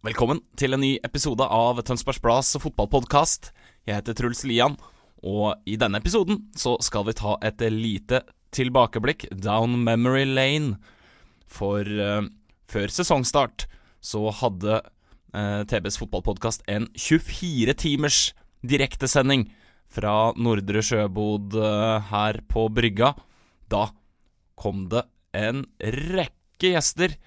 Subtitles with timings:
[0.00, 3.50] Velkommen til en ny episode av Tønsbergs Blads fotballpodkast.
[3.84, 4.78] Jeg heter Truls Lian,
[5.20, 8.22] og i denne episoden så skal vi ta et lite
[8.56, 10.78] tilbakeblikk down memory lane.
[11.44, 12.30] For eh,
[12.64, 13.66] før sesongstart
[14.00, 18.22] så hadde eh, TBs fotballpodkast en 24 timers
[18.64, 19.50] direktesending
[19.92, 23.12] fra Nordre Sjøbod eh, her på brygga.
[23.68, 23.90] Da
[24.56, 25.04] kom det
[25.36, 27.20] en rekke gjester,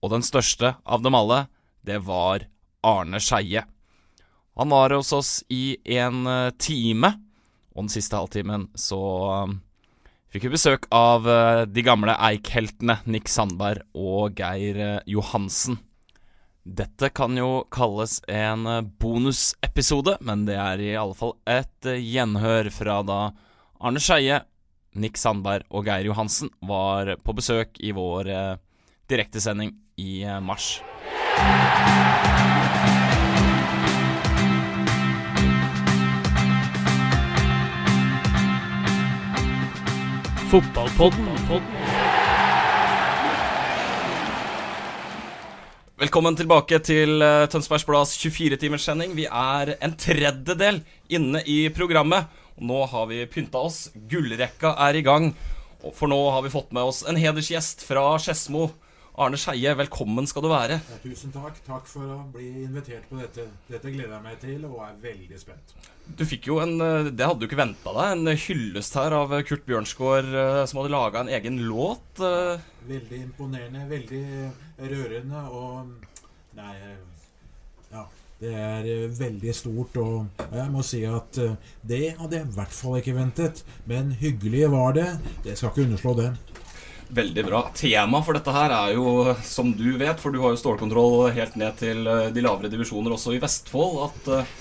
[0.00, 1.44] og den største av dem alle,
[1.84, 2.46] det var
[2.82, 3.64] Arne Skeie.
[4.54, 7.10] Han var hos oss i en eh, time,
[7.74, 9.00] og den siste halvtimen så
[9.34, 9.54] eh,
[10.32, 15.80] fikk vi besøk av eh, de gamle Eik-heltene Nick Sandberg og Geir Johansen.
[16.64, 18.64] Dette kan jo kalles en
[18.96, 23.18] bonusepisode, men det er i alle fall et gjenhør fra da
[23.84, 24.40] Arne Skeie,
[24.96, 28.30] Nick Sandberg og Geir Johansen var på besøk i vår
[29.10, 30.40] direktesending i eh,
[45.98, 49.16] Velkommen tilbake til uh, Tønsbergs Blads 24-timerssending.
[49.18, 50.78] Vi er en tredjedel
[51.10, 52.30] inne i programmet.
[52.62, 53.88] Nå har vi pynta oss.
[53.94, 55.32] Gullrekka er i gang.
[55.96, 58.68] For nå har vi fått med oss en hedersgjest fra Skedsmo.
[59.14, 60.80] Arne Skeie, velkommen skal du være.
[60.90, 61.60] Ja, tusen takk.
[61.62, 63.44] Takk for å bli invitert på dette.
[63.70, 65.74] Dette gleder jeg meg til og er veldig spent.
[66.18, 68.16] Du fikk jo en eh, Det hadde du ikke venta deg.
[68.16, 72.18] En hyllest her av Kurt Bjørnsgaard eh, som hadde laga en egen låt.
[72.26, 72.64] eh.
[72.90, 74.24] Veldig imponerende, veldig
[74.90, 75.94] rørende og
[76.58, 76.74] Nei
[77.94, 78.04] Ja.
[78.42, 81.54] Det er eh, veldig stort, og jeg må si at eh,
[81.86, 83.62] det hadde jeg i hvert fall ikke ventet.
[83.86, 85.06] Men hyggelig var det.
[85.46, 86.32] Det skal ikke underslå det.
[87.14, 87.60] Veldig bra.
[87.78, 91.54] Tema for dette her er jo, som du vet, for du har jo stålkontroll helt
[91.60, 94.54] ned til eh, de lavere divisjoner også i Vestfold, at eh,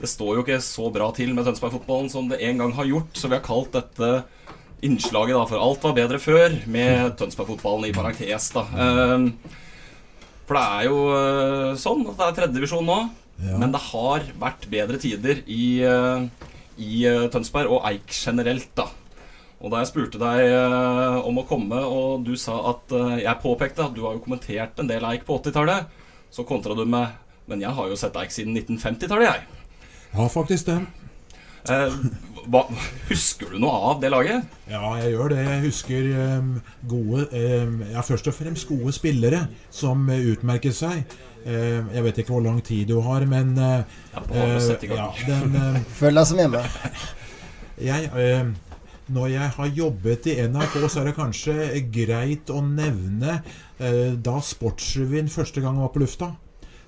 [0.00, 3.12] det står jo ikke så bra til med Tønsberg-fotballen som det en gang har gjort.
[3.14, 4.08] Så vi har kalt dette
[4.82, 8.50] innslaget da for 'Alt var bedre før' med Tønsberg-fotballen i parentes.
[8.56, 8.64] da.
[8.66, 9.28] Eh,
[10.48, 12.98] For det er jo eh, sånn at det er tredjedivisjon nå,
[13.42, 13.58] Ja.
[13.58, 15.80] men det har vært bedre tider i,
[16.78, 16.98] i
[17.30, 18.88] Tønsberg og Eik generelt, da.
[19.62, 23.42] Og da jeg spurte deg eh, om å komme, og du sa at eh, jeg
[23.44, 25.86] påpekte at du har jo kommentert en del Eik på 80-tallet,
[26.32, 29.62] så kontra du med Men jeg har jo sett Eik siden 1950-tallet, jeg.
[30.12, 30.80] Ja, faktisk det.
[31.70, 31.94] Eh,
[32.50, 32.64] hva,
[33.06, 34.48] husker du noe av det laget?
[34.70, 35.42] Ja, jeg gjør det.
[35.46, 36.08] Jeg husker
[36.40, 36.48] um,
[36.90, 41.04] gode um, Ja, først og fremst gode spillere som eh, utmerket seg.
[41.46, 43.82] Uh, jeg vet ikke hvor lang tid du har, men uh,
[44.14, 45.56] Ja, eh, den,
[46.00, 46.64] Følg deg som hjemme.
[47.82, 48.10] jeg,
[49.12, 51.56] når jeg har jobbet i NRK, så er det kanskje
[51.92, 53.40] greit å nevne
[53.78, 56.32] eh, da Sportsrevyen første gang var på lufta.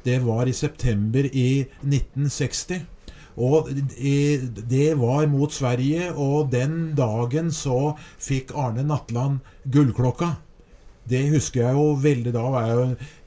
[0.05, 2.85] Det var i september i 1960.
[3.45, 10.37] Og det var mot Sverige, og den dagen så fikk Arne Natland gullklokka.
[11.05, 12.45] Det husker jeg jo veldig da.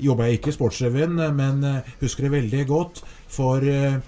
[0.02, 3.04] Jobba jeg ikke i Sportsrevyen, men eh, husker det veldig godt.
[3.30, 4.00] For eh,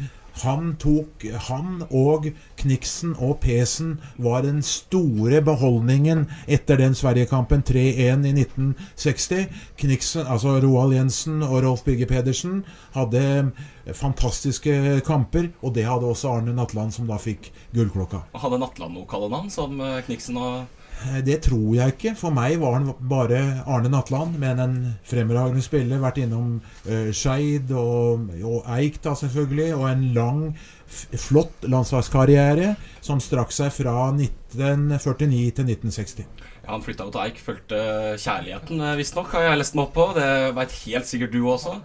[0.45, 2.29] han tok Han og
[2.59, 9.47] Kniksen og Pesen var den store beholdningen etter den Sverigekampen 3-1 i 1960.
[9.79, 12.63] Kniksen, altså Roald Jensen og Rolf Birger Pedersen
[12.95, 13.51] hadde
[13.93, 18.25] fantastiske kamper, og det hadde også Arne Natland, som da fikk gullklokka.
[18.37, 20.78] Hadde Natland noe kallenavn som eh, Kniksen og
[21.25, 22.11] Det tror jeg ikke.
[22.19, 24.75] For meg var han bare Arne Natland, men en
[25.07, 26.01] fremragende spiller.
[26.03, 26.57] Vært innom
[26.89, 29.69] uh, Skeid og, og Eik, da selvfølgelig.
[29.77, 30.41] Og en lang,
[30.89, 32.73] flott landslagskarriere
[33.05, 36.25] som strakk seg fra 1949 til 1960.
[36.63, 37.79] Ja, Han flytta jo til Eik, fulgte
[38.19, 40.07] kjærligheten, eh, visstnok, har jeg lest meg opp på.
[40.17, 41.77] Det veit helt sikkert du også.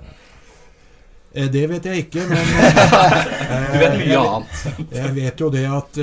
[1.35, 4.67] Eh, Det vet jeg ikke, men eh, Du vet mye annet.
[4.94, 6.03] Jeg vet jo det at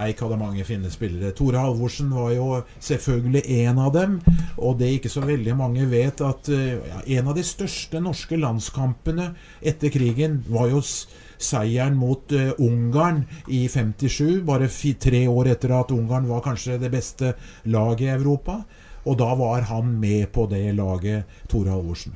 [0.00, 1.34] Eik hadde mange fine spillere.
[1.36, 2.46] Tore Halvorsen var jo
[2.80, 4.18] selvfølgelig en av dem.
[4.56, 8.38] Og det ikke så veldig mange vet, at uh, ja, en av de største norske
[8.40, 14.40] landskampene etter krigen var jo seieren mot uh, Ungarn i 57.
[14.48, 17.34] Bare tre år etter at Ungarn var kanskje det beste
[17.64, 18.62] laget i Europa.
[19.04, 22.14] Og da var han med på det laget, Tore Halvorsen.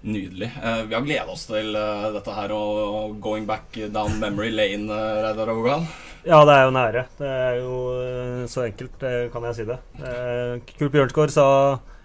[0.00, 0.50] Nydelig.
[0.64, 4.88] Eh, vi har gleda oss til eh, dette her og going back down memory lane,
[5.24, 5.84] Reidar Rogan.
[6.26, 7.04] Ja, det er jo nære.
[7.18, 9.78] Det er jo eh, så enkelt, eh, kan jeg si det.
[10.00, 11.46] Eh, Kurt Bjørnsgaard sa,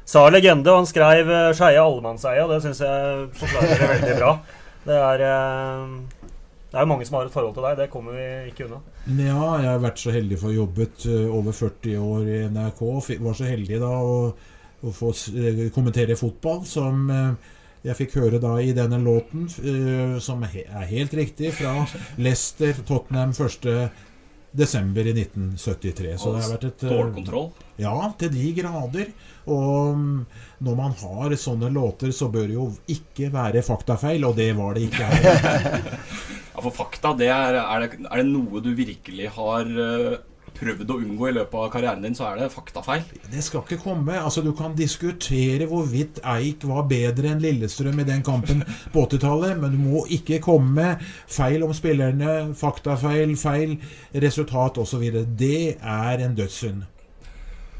[0.07, 4.37] sa legende, og han skrev Skeie allemannseie, og det syns jeg forklarer det veldig bra.
[4.85, 5.25] Det er
[6.75, 8.81] det er jo mange som har et forhold til deg, det kommer vi ikke unna.
[9.07, 12.81] Ja, jeg har vært så heldig for å jobbet over 40 år i NRK.
[13.23, 14.17] Var så heldig da å,
[14.83, 15.13] å få
[15.75, 17.53] kommentere fotball, som eh,
[17.85, 21.85] jeg fikk høre da i denne låten, eh, som er helt riktig, fra
[22.25, 23.69] Leicester Tottenham 1.
[24.55, 26.15] desember i 1973.
[26.21, 27.49] Så det har vært et Stålkontroll.
[27.81, 29.11] Ja, til de grader.
[29.51, 30.21] Og mm,
[30.65, 34.77] når man har sånne låter, så bør det jo ikke være faktafeil, og det var
[34.77, 35.85] det ikke her.
[36.55, 40.13] Ja, for fakta, det er, er, det, er det noe du virkelig har eh,
[40.55, 43.03] prøvd å unngå i løpet av karrieren din, så er det faktafeil.
[43.31, 44.17] Det skal ikke komme.
[44.19, 48.63] Altså, du kan diskutere hvorvidt Eik var bedre enn Lillestrøm i den kampen
[48.93, 53.77] på 80-tallet, men du må ikke komme med feil om spillerne, faktafeil, feil
[54.25, 55.03] resultat osv.
[55.37, 56.85] Det er en dødssynd.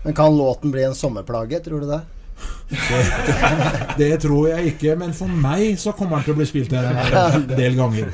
[0.06, 2.04] Men kan låten bli en sommerplage, tror du det?
[3.98, 7.48] Det tror jeg ikke, men for meg så kommer den til å bli spilt en
[7.56, 8.12] del ganger.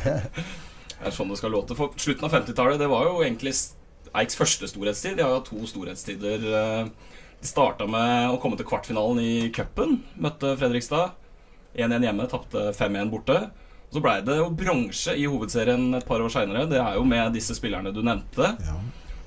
[1.01, 1.75] Det er sånn det skal låte.
[1.77, 3.55] For slutten av 50-tallet, det var jo egentlig
[4.17, 5.17] Eiks første storhetstid.
[5.17, 6.43] De har jo to storhetstider.
[6.43, 6.89] eh,
[7.41, 10.01] De starta med å komme til kvartfinalen i cupen.
[10.21, 11.13] Møtte Fredrikstad.
[11.75, 13.37] 1-1 hjemme, tapte 5-1 borte.
[13.89, 16.67] Og Så blei det jo bronse i hovedserien et par år seinere.
[16.69, 18.51] Det er jo med disse spillerne du nevnte.
[18.59, 18.75] Ja.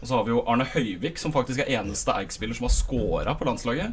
[0.01, 3.35] Og så har vi jo Arne Høyvik, som faktisk er eneste Eik-spiller som har scora
[3.35, 3.93] på landslaget.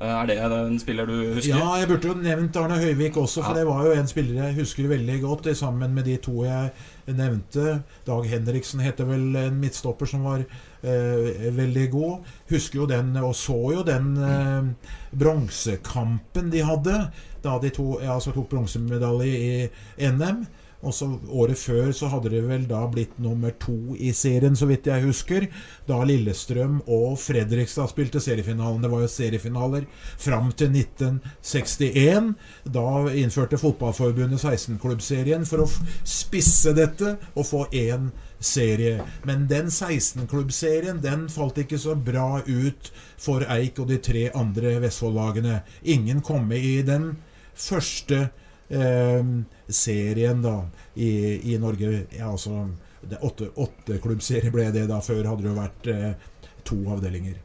[0.00, 1.54] Eh, Er det en spiller du husker?
[1.54, 3.60] Ja, jeg burde jo nevnt Arne Høyvik også, for Ja.
[3.60, 6.70] det var jo en spiller jeg husker veldig godt, sammen med de to jeg
[7.06, 7.82] nevnte.
[8.06, 10.42] Dag Henriksen heter vel en midtstopper som var
[10.82, 12.18] eh, veldig god.
[12.50, 14.62] Husker jo den, og så jo den eh,
[15.16, 17.10] bronsekampen de hadde,
[17.44, 20.46] da de to, altså tok bronsemedalje i NM.
[20.84, 24.68] Og så Året før så hadde det vel da blitt nummer to i serien, så
[24.68, 25.46] vidt jeg husker.
[25.88, 28.82] Da Lillestrøm og Fredrikstad spilte seriefinalen.
[28.84, 29.88] Det var jo seriefinaler
[30.20, 32.34] fram til 1961.
[32.76, 35.70] Da innførte Fotballforbundet 16-klubbserien for å
[36.04, 38.10] spisse dette og få én
[38.44, 39.00] serie.
[39.24, 44.76] Men den 16-klubbserien den falt ikke så bra ut for Eik og de tre andre
[44.84, 45.62] Vestfold-lagene.
[45.82, 47.14] Ingen kom med i den
[47.54, 48.32] første eh,
[49.68, 50.54] serien da
[50.94, 51.10] i,
[51.54, 52.06] i Norge.
[52.16, 52.68] Ja, altså
[53.04, 55.00] Åtteklubbserie åtte, ble det da.
[55.04, 56.30] Før hadde det jo vært eh,
[56.64, 57.36] to avdelinger.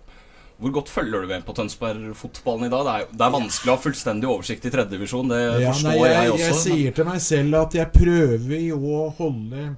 [0.60, 2.83] Hvor godt følger du med på Tønsberg-fotballen i dag?
[2.88, 5.31] Det er, det er vanskelig å ha fullstendig oversikt i tredjedivisjon.
[5.31, 8.81] Det Ja, forstår nei, jeg, jeg jeg sier til meg selv at jeg prøver jo
[9.00, 9.69] å holde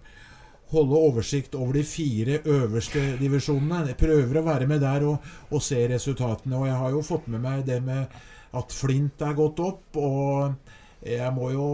[0.72, 3.90] Holde oversikt over de fire øverste divisjonene.
[3.90, 6.56] Jeg prøver å være med der og, og se resultatene.
[6.56, 8.14] Og jeg har jo fått med meg det med
[8.56, 10.00] at Flint er gått opp.
[10.00, 10.54] Og
[11.02, 11.68] jeg må jo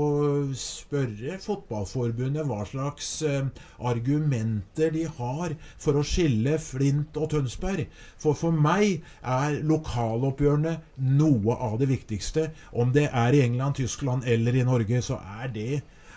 [0.55, 3.49] spørre Fotballforbundet hva slags eh,
[3.83, 7.89] argumenter de har for å skille Flint og Tønsberg.
[8.23, 10.77] For for meg er lokaloppgjørene
[11.19, 12.49] noe av det viktigste.
[12.71, 15.71] Om det er i England, Tyskland eller i Norge, så er det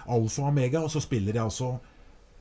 [0.06, 0.84] alfa og omega.
[0.84, 1.74] Og så spiller de altså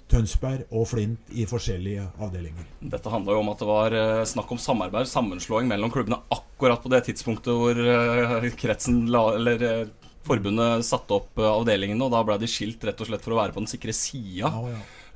[0.10, 2.66] Tønsberg og Flint i forskjellige avdelinger.
[2.94, 6.82] Dette handla jo om at det var eh, snakk om samarbeid, sammenslåing mellom klubbene akkurat
[6.82, 9.92] på det tidspunktet hvor eh, kretsen la, eller
[10.28, 13.42] forbundet satte opp eh, avdelingene, og da ble de skilt rett og slett for å
[13.42, 14.52] være på den sikre sida.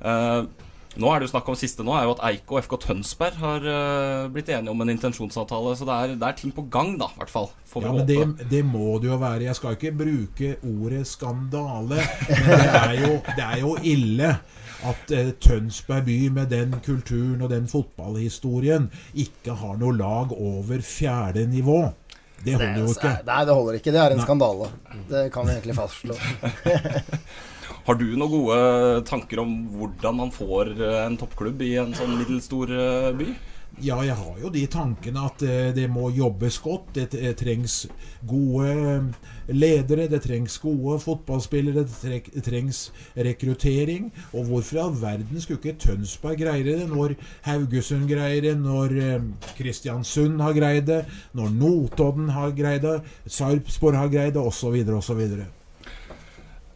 [0.04, 2.76] Eh, nå er det jo snakk om siste nå, er jo at Eik og FK
[2.84, 6.66] Tønsberg har eh, blitt enige om en intensjonsavtale, så det er, det er ting på
[6.70, 7.48] gang, da, i hvert fall.
[7.82, 8.18] Ja, men det,
[8.52, 9.48] det må det jo være.
[9.48, 11.98] Jeg skal ikke bruke ordet skandale,
[12.30, 14.36] men det er jo, det er jo ille
[14.84, 20.84] at eh, Tønsberg by med den kulturen og den fotballhistorien ikke har noe lag over
[20.84, 21.80] fjerde nivå.
[22.44, 23.12] Det holder jo ikke.
[23.28, 23.92] Nei, det holder ikke.
[23.94, 24.26] Det er en Nei.
[24.28, 24.68] skandale.
[25.10, 26.16] Det kan vi egentlig fastslå.
[27.86, 28.58] Har du noen gode
[29.08, 30.70] tanker om hvordan man får
[31.04, 33.26] en toppklubb i en sånn middelstor eh, by?
[33.82, 36.92] Ja, jeg har jo de tankene at eh, det må jobbes godt.
[36.94, 37.88] Det trengs
[38.28, 39.08] gode eh,
[39.50, 42.84] ledere, det trengs gode fotballspillere, det trengs
[43.16, 44.12] rekruttering.
[44.32, 47.16] Og hvorfor i all verden skulle ikke Tønsberg greie det, når
[47.48, 49.26] Haugesund greier det, når eh,
[49.58, 51.02] Kristiansund har greid det,
[51.34, 55.26] når Notodden har greid det, Sarpsborg har greid det, osv., osv.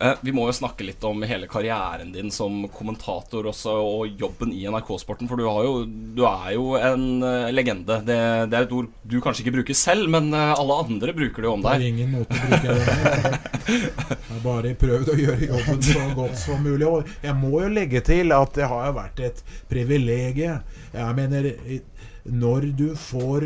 [0.00, 4.52] Eh, Vi må jo snakke litt om hele karrieren din som kommentator også, og jobben
[4.54, 5.26] i NRK-sporten.
[5.30, 7.98] For du, har jo, du er jo en eh, legende.
[8.06, 8.18] Det,
[8.50, 11.50] det er et ord du kanskje ikke bruker selv, men eh, alle andre bruker det
[11.50, 13.34] jo om På er ingen måte bruker jeg det.
[13.68, 16.86] Jeg har bare prøvd å gjøre jobben så godt som mulig.
[16.88, 20.62] Og jeg må jo legge til at det har vært et privilegium.
[20.94, 21.50] Jeg mener
[22.28, 23.44] Når du får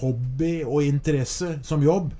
[0.00, 2.12] hobby og interesse som jobb,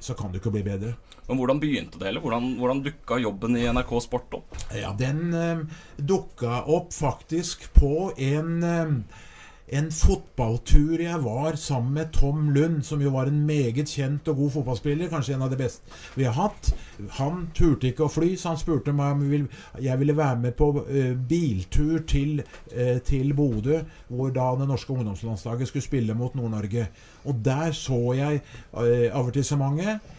[0.00, 0.94] så kan du ikke bli bedre.
[1.26, 2.22] Men hvordan begynte det hele?
[2.22, 4.58] Hvordan, hvordan dukka jobben i NRK Sport opp?
[4.74, 5.64] Ja, den eh,
[5.98, 9.22] dukka opp faktisk på en eh,
[9.66, 14.38] en fotballtur jeg var sammen med Tom Lund, som jo var en meget kjent og
[14.38, 15.08] god fotballspiller.
[15.10, 16.70] Kanskje en av de beste vi har hatt.
[17.18, 19.48] Han turte ikke å fly, så han spurte meg om
[19.82, 22.44] jeg ville være med på uh, biltur til,
[22.76, 26.86] uh, til Bodø, hvor da det norske ungdomslandslaget skulle spille mot Nord-Norge.
[27.26, 30.14] Og der så jeg uh, avertissementet.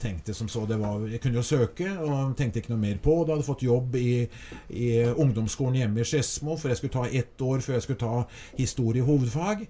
[0.00, 3.24] Tenkte som så det var, Jeg kunne jo søke, og tenkte ikke noe mer på.
[3.26, 4.24] Da hadde fått jobb i,
[4.70, 8.24] i ungdomsskolen hjemme i Skedsmo, for jeg skulle ta ett år før jeg skulle ta
[8.58, 9.66] historie hovedfag.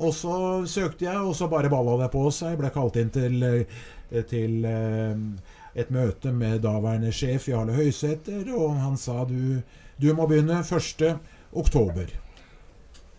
[0.00, 0.34] Og så
[0.70, 2.54] søkte jeg, og så bare balla det på seg.
[2.54, 5.16] Jeg ble kalt inn til, eh, til eh,
[5.74, 9.60] et møte med daværende sjef Jarle Høysæter, og han sa du,
[10.00, 11.20] du må begynne 1.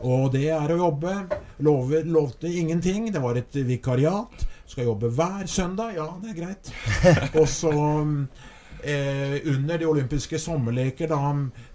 [0.08, 1.14] Og det er å jobbe.
[1.66, 3.12] Love, lovte ingenting.
[3.14, 4.46] Det var et vikariat.
[4.66, 5.96] Skal jobbe hver søndag.
[5.98, 6.72] Ja, det er greit.
[7.40, 7.72] Og så
[8.84, 11.22] eh, under de olympiske sommerleker da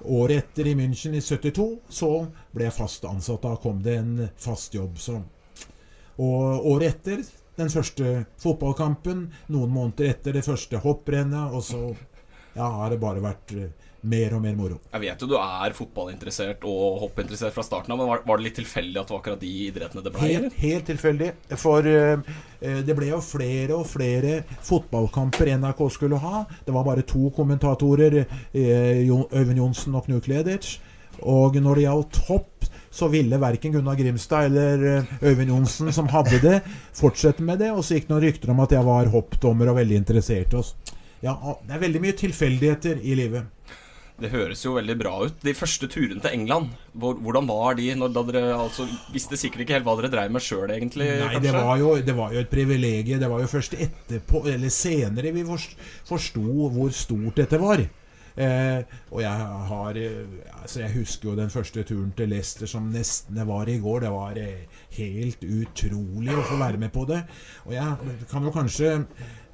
[0.05, 2.13] året etter i München i 72, så
[2.55, 3.43] ble jeg fast ansatt.
[3.45, 4.99] Da kom det en fast jobb.
[4.99, 5.21] Så.
[6.17, 7.25] Og året etter
[7.57, 11.83] den første fotballkampen, noen måneder etter det første hopprennet, og så
[12.57, 14.79] ja, har det bare vært eh, mer og mer moro.
[14.93, 18.49] Jeg vet jo du er fotballinteressert og hoppinteressert fra starten av, men var, var, det
[18.49, 20.31] litt tilfeldig at det var akkurat de idrettene det ble?
[20.31, 21.31] Helt, helt tilfeldig.
[21.61, 22.41] For uh,
[22.87, 26.45] det ble jo flere og flere fotballkamper NRK skulle ha.
[26.67, 30.79] Det var bare to kommentatorer, uh, Øyvind Johnsen og Knut Kleditsch.
[31.25, 36.41] Og når det gjaldt hopp, så ville verken Gunnar Grimstad eller Øyvind Johnsen, som hadde
[36.41, 36.61] det,
[36.97, 37.73] fortsette med det.
[37.73, 40.57] Og så gikk det noen rykter om at jeg var hoppdommer og veldig interessert.
[41.25, 41.35] Ja,
[41.67, 43.53] det er veldig mye tilfeldigheter i livet.
[44.17, 45.35] Det høres jo veldig bra ut.
[45.45, 47.91] De første turene til England, hvor, hvordan var de?
[48.01, 51.11] Når, da dere altså, visste sikkert ikke helt hva dere dreiv med sjøl, egentlig?
[51.21, 53.21] Nei, det var, jo, det var, jo, et privilegium.
[53.21, 57.85] Det var jo først etterpå, eller senere, vi forsto hvor stort dette var.
[58.37, 63.37] Eh, og jeg har altså Jeg husker jo den første turen til Leicester som nesten
[63.37, 64.05] det var i går.
[64.05, 67.23] Det var eh, helt utrolig å få være med på det.
[67.67, 68.95] Og jeg kan jo kanskje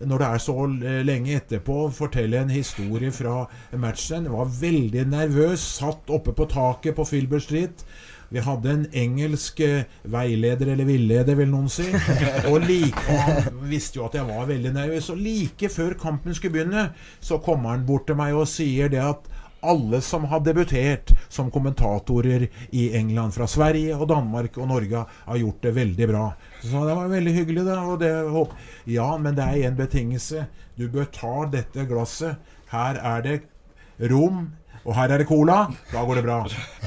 [0.02, 0.54] når det er så
[1.06, 3.44] lenge etterpå, fortelle en historie fra
[3.78, 4.26] matchen.
[4.26, 7.84] Jeg var veldig nervøs, satt oppe på taket på Filbert Street.
[8.32, 11.84] Vi hadde en engelsk eh, veileder, eller villeder, vil noen si.
[12.50, 15.10] Og, like, og han visste jo at jeg var veldig nervøs.
[15.12, 16.86] Og like før kampen skulle begynne,
[17.20, 19.28] så kommer han bort til meg og sier det at
[19.62, 25.40] alle som har debutert som kommentatorer i England fra Sverige og Danmark og Norge, har
[25.40, 26.24] gjort det veldig bra.
[26.60, 27.78] Så det var veldig hyggelig, da.
[27.88, 28.12] Og det,
[28.92, 30.46] ja, men det er én betingelse.
[30.76, 32.52] Du bør ta dette glasset.
[32.72, 33.38] Her er det
[34.12, 34.50] rom,
[34.82, 35.58] og her er det cola.
[35.92, 36.38] Da går det bra.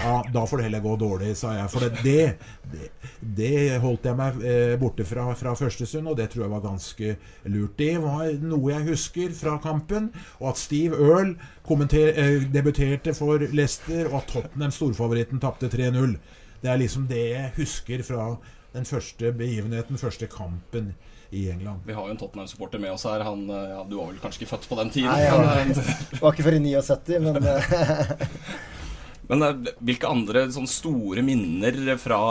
[0.01, 1.69] Ja, da får det heller gå dårlig, sa jeg.
[1.71, 2.89] For det, det,
[3.37, 6.65] det holdt jeg meg eh, borte fra fra første stund, og det tror jeg var
[6.65, 7.15] ganske
[7.53, 7.77] lurt.
[7.79, 10.11] Det var noe jeg husker fra kampen,
[10.41, 16.17] og at Steve Earl eh, debuterte for Leicester, og at Tottenham, storfavoritten, tapte 3-0.
[16.61, 18.29] Det er liksom det jeg husker fra
[18.75, 20.95] den første begivenheten, første kampen
[21.35, 21.83] i England.
[21.85, 23.23] Vi har jo en Tottenham-supporter med oss her.
[23.27, 25.11] Han, eh, ja, du var vel kanskje ikke født på den tiden?
[25.11, 28.23] Nei, jeg var ikke før i 79, men eh,
[29.29, 32.21] Men eh, hvilke andre sånn store minner fra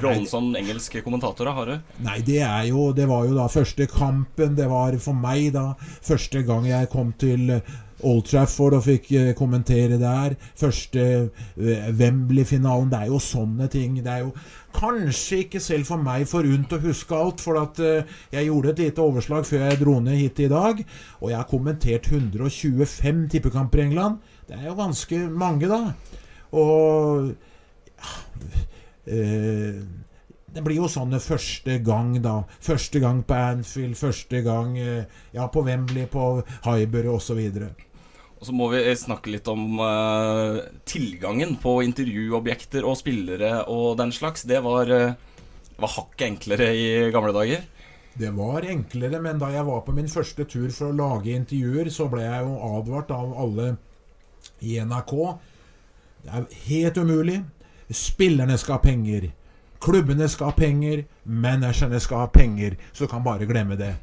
[0.00, 1.94] rollen som engelsk kommentator har du?
[2.04, 4.54] Nei, det er jo Det var jo da første kampen.
[4.58, 7.56] Det var for meg da første gang jeg kom til
[8.06, 10.36] Old Trafford og fikk kommentere der.
[10.58, 12.90] Første Wembley-finalen.
[12.92, 13.98] Det er jo sånne ting.
[14.04, 14.34] Det er jo
[14.74, 18.82] Kanskje ikke selv for meg forunt å huske alt, for at uh, jeg gjorde et
[18.84, 20.82] lite overslag før jeg dro ned hit i dag.
[21.20, 24.20] Og jeg har kommentert 125 tippekamper i England.
[24.46, 25.80] Det er jo ganske mange, da.
[26.54, 27.32] Og
[28.00, 28.14] ja,
[29.06, 29.82] øh,
[30.50, 32.40] det blir jo sånn første gang, da.
[32.62, 36.32] Første gang på Anfield, første gang ja, på Wembley, på
[36.66, 37.38] Hyber osv.
[38.40, 44.14] Og så må vi snakke litt om uh, tilgangen på intervjuobjekter og spillere og den
[44.16, 44.46] slags.
[44.48, 45.12] Det var, uh,
[45.76, 47.66] var hakket enklere i gamle dager.
[48.16, 51.92] Det var enklere, men da jeg var på min første tur for å lage intervjuer,
[51.92, 53.68] så ble jeg jo advart av alle
[54.64, 55.14] i NRK.
[56.24, 57.38] Det er helt umulig.
[57.92, 59.28] Spillerne skal ha penger.
[59.84, 61.04] Klubbene skal ha penger.
[61.24, 62.76] Managerne skal ha penger.
[62.92, 63.94] Så du kan bare glemme det.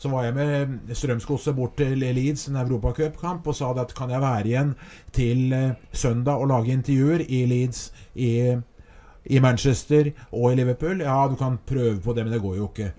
[0.00, 4.22] Så var jeg med Strømsgodset bort til Leeds, en europacupkamp, og sa at kan jeg
[4.22, 4.70] være igjen
[5.12, 8.56] til eh, søndag og lage intervjuer i Leeds, i,
[9.26, 11.04] i Manchester og i Liverpool?
[11.04, 12.94] Ja, du kan prøve på det, men det går jo ikke.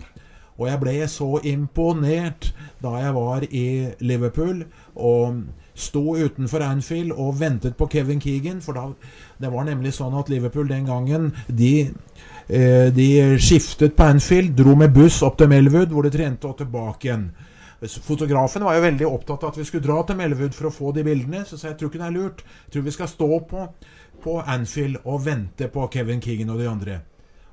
[0.58, 3.66] Og jeg ble så imponert da jeg var i
[4.00, 4.62] Liverpool
[4.94, 5.42] og
[5.74, 8.62] sto utenfor Anfield og ventet på Kevin Keegan.
[8.62, 8.86] For da,
[9.42, 13.06] det var nemlig sånn at Liverpool den gangen de Eh, de
[13.40, 17.28] skiftet på Anfield, dro med buss opp til Melwood, hvor de trente, og tilbake igjen.
[17.82, 20.92] Fotografen var jo veldig opptatt av at vi skulle dra til Melwood for å få
[20.94, 21.42] de bildene.
[21.46, 22.44] Så jeg tror ikke det er lurt.
[22.66, 23.64] Jeg tror vi skal stå på,
[24.22, 27.00] på Anfield og vente på Kevin Keegan og de andre.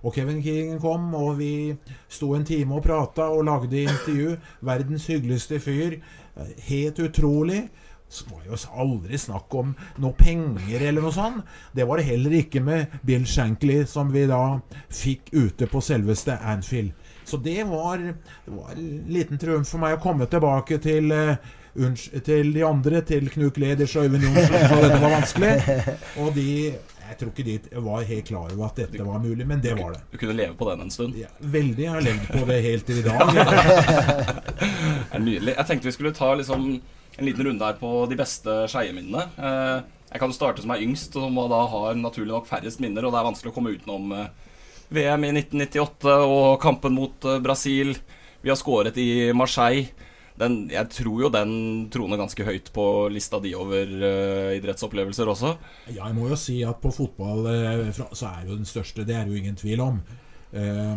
[0.05, 1.73] Og Kevin Keegan kom, og vi
[2.07, 4.37] sto en time og prata og lagde intervju.
[4.69, 5.97] Verdens hyggeligste fyr.
[5.97, 7.63] Eh, Helt utrolig.
[8.09, 11.45] Så var jo aldri snakk om noe penger eller noe sånt.
[11.77, 16.39] Det var det heller ikke med Bill Shankly, som vi da fikk ute på selveste
[16.41, 16.91] Anfield.
[17.29, 21.35] Så det var, det var en liten triumf for meg å komme tilbake til uh,
[22.25, 25.51] til de andre, til Knut Leders og Øyvind Johnsen, for dette var vanskelig.
[26.17, 26.73] Og de
[27.09, 29.95] Jeg tror ikke de var helt klar over at dette var mulig, men det var
[29.95, 30.01] det.
[30.11, 31.15] Du kunne leve på den en stund.
[31.17, 31.83] Ja, veldig.
[31.83, 33.19] Jeg har levd på det helt til i dag.
[35.09, 35.53] Det er nydelig.
[35.57, 36.81] Jeg tenkte vi skulle ta liksom
[37.19, 39.25] en liten runde her på de beste Skeie-minnene.
[39.37, 43.05] Eh, Jeg kan jo starte som er yngst, som da har naturlig nok færrest minner.
[43.05, 44.29] Og det er vanskelig å komme utenom eh,
[44.89, 47.93] VM i 1998 og kampen mot eh, Brasil.
[48.41, 49.91] Vi har skåret i Marseille.
[50.39, 51.51] Den, jeg tror jo den
[51.91, 55.49] troner ganske høyt på lista di over uh, idrettsopplevelser også.
[55.89, 59.17] Ja, jeg må jo si at på fotball uh, så er jo den største, det
[59.19, 59.97] er jo ingen tvil om.
[60.55, 60.95] Eh,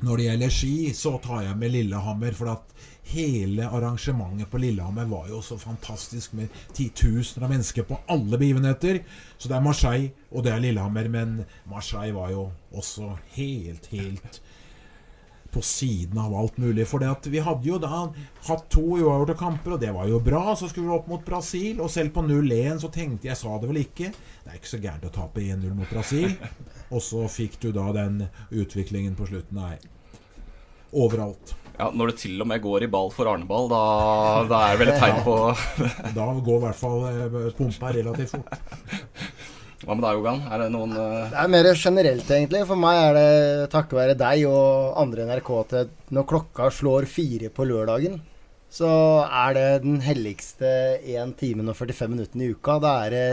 [0.00, 2.72] når det gjelder ski, så tar jeg med Lillehammer, for at
[3.12, 9.02] hele arrangementet på Lillehammer var jo så fantastisk med titusener av mennesker på alle begivenheter.
[9.36, 11.36] Så det er Marseille, og det er Lillehammer, men
[11.70, 14.40] Marseille var jo også helt, helt
[15.52, 16.86] på siden av alt mulig.
[16.88, 18.06] For vi hadde jo da
[18.48, 20.56] hatt to uavgjorte kamper, og det var jo bra.
[20.58, 23.70] Så skulle vi opp mot Brasil, og selv på 0-1 så tenkte jeg, sa det
[23.70, 26.32] vel ikke Det er ikke så gærent å tape 1-0 mot Brasil.
[26.92, 29.60] Og så fikk du da den utviklingen på slutten.
[29.62, 29.78] Nei.
[30.92, 31.54] Overalt.
[31.78, 33.78] Ja, Når det til og med går i ball for Arneball, da,
[34.50, 35.36] da er det vel et tegn på
[36.18, 38.52] Da går i hvert fall eh, pumpa relativt fort.
[39.82, 40.42] Hva med deg, Jogan?
[40.46, 41.30] Er det noen uh...
[41.32, 42.60] Det er mer generelt, egentlig.
[42.68, 47.50] For meg er det takket være deg og andre NRK til når klokka slår fire
[47.50, 48.20] på lørdagen,
[48.72, 48.88] så
[49.26, 50.70] er det den helligste
[51.02, 52.78] 1 timen og 45 minuttene i uka.
[52.80, 53.26] Da er det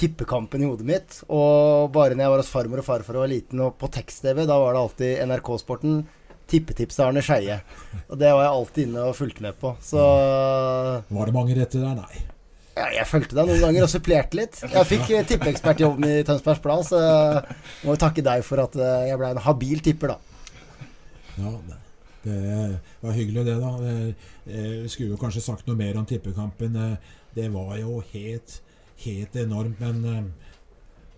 [0.00, 1.20] tippekampen i hodet mitt.
[1.30, 4.42] Og bare når jeg var hos farmor og farfar og var liten og på tekst-TV,
[4.50, 6.02] da var det alltid NRK-sporten.
[6.50, 7.60] Tippetipset Arne Skeie.
[8.10, 9.76] Og det var jeg alltid inne og fulgte med på.
[9.86, 12.02] Så Var det mange retter der?
[12.02, 12.39] Nei.
[12.80, 14.58] Ja, jeg fulgte deg noen ganger og supplerte litt.
[14.64, 18.76] Jeg fikk eh, tippeekspertjobben i Tønsbergs Blad, så jeg må jo takke deg for at
[18.78, 20.18] eh, jeg ble en habil tipper, da.
[21.40, 21.52] Ja,
[22.24, 22.38] det,
[23.00, 23.72] var hyggelig, det, da.
[23.90, 26.78] Eh, eh, skulle jo kanskje sagt noe mer om tippekampen.
[27.36, 28.60] Det var jo helt,
[29.04, 30.32] helt enormt, men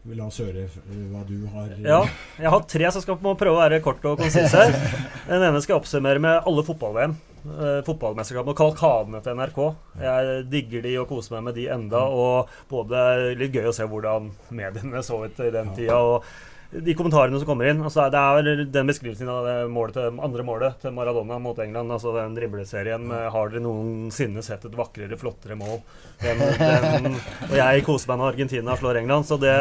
[0.05, 2.01] eh, la oss høre eh, hva du har Ja,
[2.39, 4.73] jeg har tre som skal må prøve å være kort og konsis her.
[5.31, 7.17] Den ene skal jeg oppsummere med alle fotball-VM.
[7.43, 9.61] Eh, Fotballmesterskapet og kalkadene til NRK.
[10.03, 12.05] Jeg digger de og koser meg med de enda.
[12.07, 15.99] Og både litt gøy å se hvordan mediene så ut i den tida.
[15.99, 16.27] Og
[16.73, 17.83] de kommentarene som kommer inn.
[17.85, 21.93] Altså, det er den beskrivelsen av det målet til, andre målet til Maradona mot England.
[21.93, 25.83] Altså den dribleserien med 'Har dere noensinne sett et vakrere, flottere mål?'
[26.23, 27.15] Den, den,
[27.51, 29.53] og jeg koser meg når Argentina slår England, så det,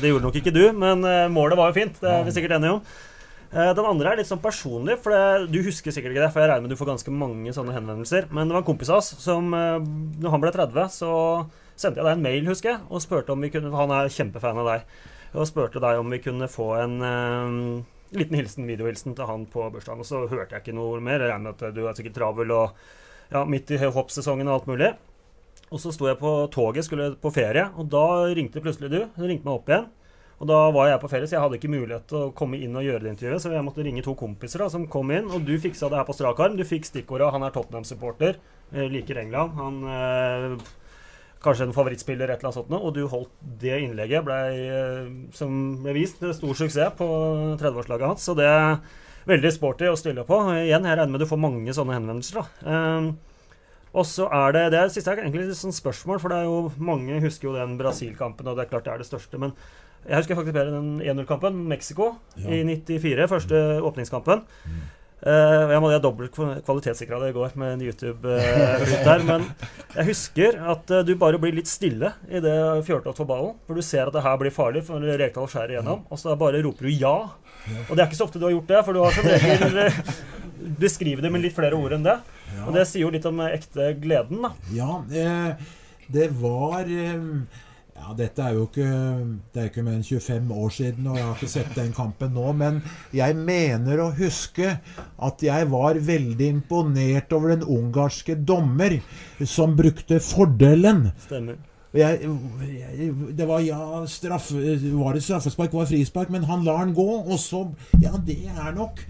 [0.00, 0.72] det gjorde nok ikke du.
[0.72, 2.00] Men eh, målet var jo fint.
[2.00, 2.82] Det er vi sikkert enige om.
[3.50, 6.32] Eh, Den andre er litt sånn personlig, for det, du husker sikkert ikke det.
[6.32, 8.30] For jeg regner med du får ganske mange sånne henvendelser.
[8.30, 9.80] Men det var en kompis av oss som eh,
[10.22, 11.14] Når han ble 30, så
[11.74, 14.62] sendte jeg deg en mail, husker jeg, og spurte om vi kunne Han er kjempefan
[14.62, 15.00] av deg.
[15.34, 17.84] Og spurte deg om vi kunne få en uh,
[18.16, 20.02] liten hilsen, videohilsen til han på bursdagen.
[20.02, 21.22] Og så hørte jeg ikke noe mer.
[21.22, 22.74] Jeg regner med at du er sikkert travel og
[23.30, 24.90] ja, midt i hoppsesongen og alt mulig.
[25.70, 29.00] Og så sto jeg på toget, skulle på ferie, og da ringte plutselig du.
[29.14, 29.86] Du ringte meg opp igjen.
[30.40, 32.74] Og da var jeg på ferie, så jeg hadde ikke mulighet til å komme inn
[32.80, 33.42] og gjøre det intervjuet.
[33.44, 36.06] Så jeg måtte ringe to kompiser da, som kom inn, og du fiksa det her
[36.08, 36.56] på strak arm.
[36.56, 38.40] Du fikk stikkordet 'han er Tottenham-supporter',
[38.72, 39.52] eh, liker England.
[39.60, 40.56] Han eh,
[41.40, 42.74] Kanskje en favorittspiller, et eller annet sånt.
[42.76, 43.30] Og du holdt
[43.62, 47.06] det innlegget, ble, eh, som ble vist, stor suksess på
[47.60, 48.26] 30-årslaget hans.
[48.28, 48.76] Så det er
[49.30, 50.36] veldig sporty å stille på.
[50.58, 52.70] Igjen, jeg regner med du får mange sånne henvendelser, da.
[52.74, 53.10] Eh,
[53.90, 56.70] og så er det det siste er egentlig et sånn spørsmål, for det er jo
[56.78, 59.40] mange husker jo den Brasil-kampen, og det er klart det er det største.
[59.40, 59.56] Men
[60.06, 61.64] jeg husker faktisk bedre den 1-0-kampen.
[61.72, 62.50] Mexico Ja.
[62.52, 64.44] i 94, første åpningskampen.
[64.68, 64.70] Eh,
[65.20, 66.32] og jeg måtte dobbelt
[66.64, 69.24] kvalitetssikra det i går med en YouTube-ut der.
[69.28, 69.44] Men
[69.92, 72.56] jeg husker at uh, du bare blir litt stille idet
[72.86, 73.54] Fjørtoft får ballen.
[73.68, 76.06] For du ser at det her blir farlig, for Rekdal skjærer igjennom.
[76.08, 77.14] Og så bare roper du ja.
[77.86, 79.82] Og det er ikke så ofte du har gjort det, for du har som regel
[79.84, 80.02] uh,
[80.80, 82.18] beskrevet det med litt flere ord enn det.
[82.66, 84.52] Og det sier jo litt om eh, ekte gleden, da.
[84.74, 85.68] Ja, eh,
[86.10, 87.16] det var eh,
[88.00, 88.90] Ja, dette er jo ikke
[89.52, 92.32] Det er ikke mer enn 25 år siden, og jeg har ikke sett den kampen
[92.34, 92.78] nå, men
[93.14, 94.70] jeg mener å huske
[95.20, 98.96] at jeg var veldig imponert over den ungarske dommer
[99.44, 101.10] som brukte fordelen.
[101.26, 101.58] Stemmer.
[101.92, 102.30] Jeg,
[102.70, 107.08] jeg, det var ja, straff, var det straffespark, var frispark, men han lar den gå,
[107.20, 107.66] og så
[108.00, 109.02] Ja, det er nok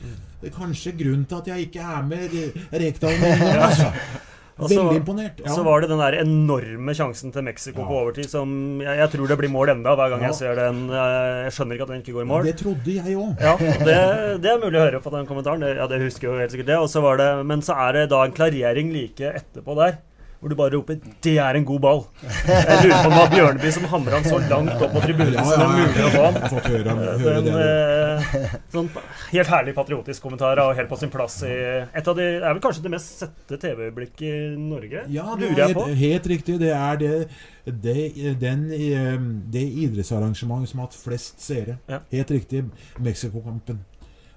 [0.57, 2.37] kanskje grunnen til at jeg ikke er med
[2.73, 3.33] Rekdal nå.
[3.61, 3.93] Altså.
[4.69, 5.41] Så- Veldig imponert.
[5.45, 5.55] Ja.
[5.55, 9.29] Så var det den der enorme sjansen til Mexico på overtid som jeg, jeg tror
[9.29, 10.27] det blir mål enda hver gang Ja.
[10.29, 10.83] jeg ser den.
[10.91, 12.45] Jeg, jeg skjønner ikke at den ikke går i mål.
[12.45, 13.41] Det trodde jeg òg.
[13.41, 15.61] Ja, det, det er mulig å høre på den kommentaren.
[15.61, 16.79] Det, ja, det husker jo helt sikkert det.
[16.79, 19.99] Og så var det, men så er det da en klarering like etterpå der.
[20.41, 22.05] Hvor du bare roper 'Det er en god ball'.
[22.49, 25.35] Jeg lurer på om det var Bjørneby som hamra han så langt opp på tribunen
[25.35, 28.89] Ja, som det er mulig å få høre, Eh, Den, eh, sånn
[29.33, 31.53] helt herlig patriotisk kommentar og helt på sin plass i
[31.95, 35.05] et av de er vel kanskje det mest sette TV-øyeblikket i Norge?
[35.09, 36.59] Ja, det er helt, helt riktig.
[36.59, 37.29] Det er det,
[37.67, 39.19] det, den, eh,
[39.53, 41.79] det idrettsarrangementet som har hatt flest seere.
[41.89, 42.01] Ja.
[42.11, 42.65] Helt riktig.
[42.99, 43.85] Mexico-kampen.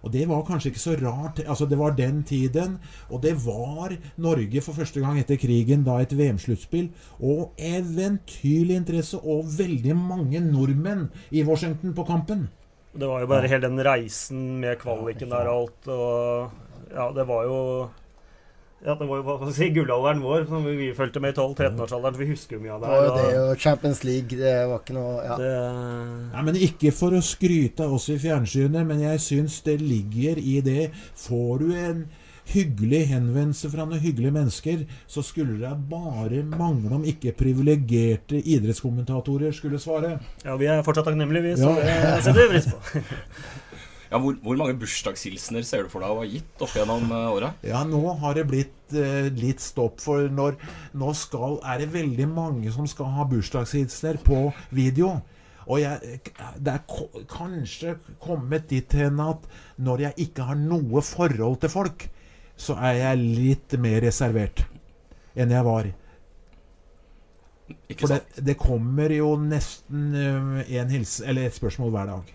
[0.03, 1.39] Og det var kanskje ikke så rart.
[1.47, 2.77] Altså Det var den tiden,
[3.09, 6.89] og det var Norge for første gang etter krigen da et VM-sluttspill.
[7.23, 12.49] Og eventyrlig interesse, og veldig mange nordmenn i Washington på kampen.
[12.93, 15.87] Det var jo bare hele den reisen med kvaliken der og alt.
[15.87, 16.51] Og
[16.93, 17.59] ja, det var jo
[18.85, 22.17] ja, det var jo hva si, gullalderen vår, som vi fulgte med i 12-13-årsalderen.
[22.17, 22.95] Så vi husker jo mye av det.
[22.97, 24.39] Jo det og og Champions League.
[24.39, 25.37] Det var ikke noe ja.
[25.39, 25.53] det,
[26.33, 30.41] Nei, men Ikke for å skryte av oss i fjernsynet, men jeg syns det ligger
[30.41, 30.91] i det.
[31.23, 32.03] Får du en
[32.51, 39.55] hyggelig henvendelse fra noen hyggelige mennesker, så skulle det bare mangle om ikke privilegerte idrettskommentatorer
[39.55, 40.17] skulle svare.
[40.43, 41.55] ja, vi er fortsatt takknemlige, vi.
[41.61, 42.15] Så Ja.
[42.15, 43.03] det setter vi pris på.
[44.13, 47.31] Ja, hvor, hvor mange bursdagshilsener ser du for deg å ha gitt opp gjennom uh,
[47.33, 47.47] åra?
[47.65, 50.59] Ja, nå har det blitt eh, litt stopp, for når,
[51.01, 55.15] nå skal, er det veldig mange som skal ha bursdagshilsener på video.
[55.65, 56.19] Og jeg,
[56.61, 59.49] det er kanskje kommet dit hen at
[59.81, 62.05] når jeg ikke har noe forhold til folk,
[62.53, 64.61] så er jeg litt mer reservert
[65.33, 65.89] enn jeg var.
[67.97, 72.33] For det, det kommer jo nesten eh, en hils, eller et spørsmål hver dag.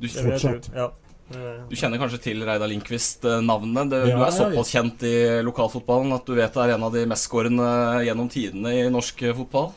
[0.00, 0.08] Du.
[0.10, 0.68] Fortsatt.
[0.74, 0.88] Ja.
[1.34, 3.90] Eh, du kjenner kanskje til Reidar Lindqvist-navnet?
[3.90, 5.14] Du Ja, er ja, såpass kjent i
[5.46, 7.68] lokalfotballen at du vet det er en av de mestskårende
[8.04, 9.72] gjennom tidene i norsk eh, fotball?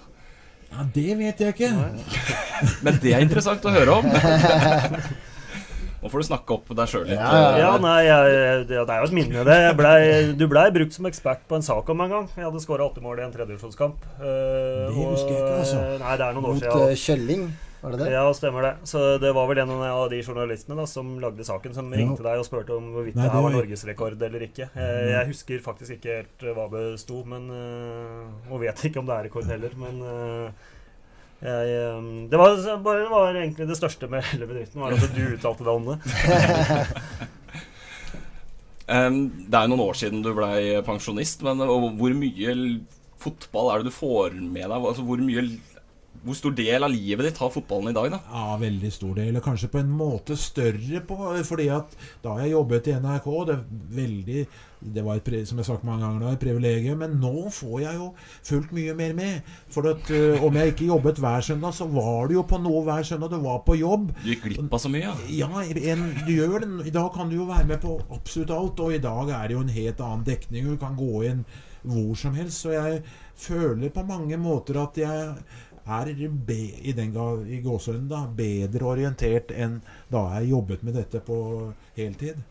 [0.68, 1.72] Ja, Det vet jeg ikke.
[2.84, 4.10] Men det er interessant å høre om.
[5.98, 7.18] Nå får du snakke opp deg sjøl litt.
[7.18, 9.56] Ja, ja, eh, nei, jeg, det, det er jo et minne, det.
[9.64, 9.96] Jeg blei,
[10.38, 12.28] du blei brukt som ekspert på en sak om en gang.
[12.38, 14.04] Jeg hadde skåra åtte mål i en tredjevisjonskamp.
[14.20, 15.80] Uh, Det husker jeg ikke, altså.
[16.04, 16.86] Nei, det er noen år Mot siden.
[16.92, 17.48] eh, Kjølling,
[17.88, 18.12] var det det?
[18.12, 18.72] Ja, stemmer det.
[18.90, 22.42] Så det var vel en av de journalistene da, som lagde saken, som ringte deg
[22.42, 24.70] og spurte om hvorvidt Nei, det her det var norgesrekord eller ikke.
[24.76, 29.02] Eh, Jeg husker faktisk ikke helt eh, hva det sto, men eh, Og vet ikke
[29.02, 30.04] om det er rekord heller, men
[31.38, 31.82] jeg,
[32.32, 35.62] det, var, bare, det var egentlig det største med hele bedriften, var at du uttalte
[35.68, 35.98] deg om det.
[38.88, 42.56] det er jo noen år siden du blei pensjonist, men og hvor mye
[43.22, 44.80] fotball er det du får med deg?
[44.82, 45.46] Altså, hvor, mye,
[46.28, 48.20] hvor stor del av livet ditt har fotballen i dag, da?
[48.28, 49.38] Ja, veldig stor del.
[49.40, 53.58] Og kanskje på en måte større på Fordi at da jeg jobbet i NRK Det
[53.98, 54.44] veldig
[54.94, 57.00] Det var et, som jeg har sagt mange ganger da, et privilegium.
[57.02, 58.12] Men nå får jeg jo
[58.46, 59.54] fulgt mye mer med.
[59.74, 62.84] For at uh, om jeg ikke jobbet hver søndag, så var det jo på noe
[62.86, 63.34] hver søndag.
[63.34, 64.12] Du var på jobb.
[64.22, 65.16] Du gikk glipp av så mye.
[65.34, 65.48] Ja.
[65.48, 66.70] Ja, en, du gjør det.
[66.92, 68.84] I dag kan du jo være med på absolutt alt.
[68.86, 70.70] Og i dag er det jo en helt annen dekning.
[70.70, 71.42] Du kan gå inn
[71.88, 72.62] hvor som helst.
[72.62, 73.02] Så jeg
[73.38, 75.34] føler på mange måter at jeg
[75.88, 76.12] er
[76.48, 79.80] be, i den ga, i gåsøen, da, bedre orientert enn
[80.12, 81.40] da jeg jobbet med dette på
[81.98, 82.44] heltid.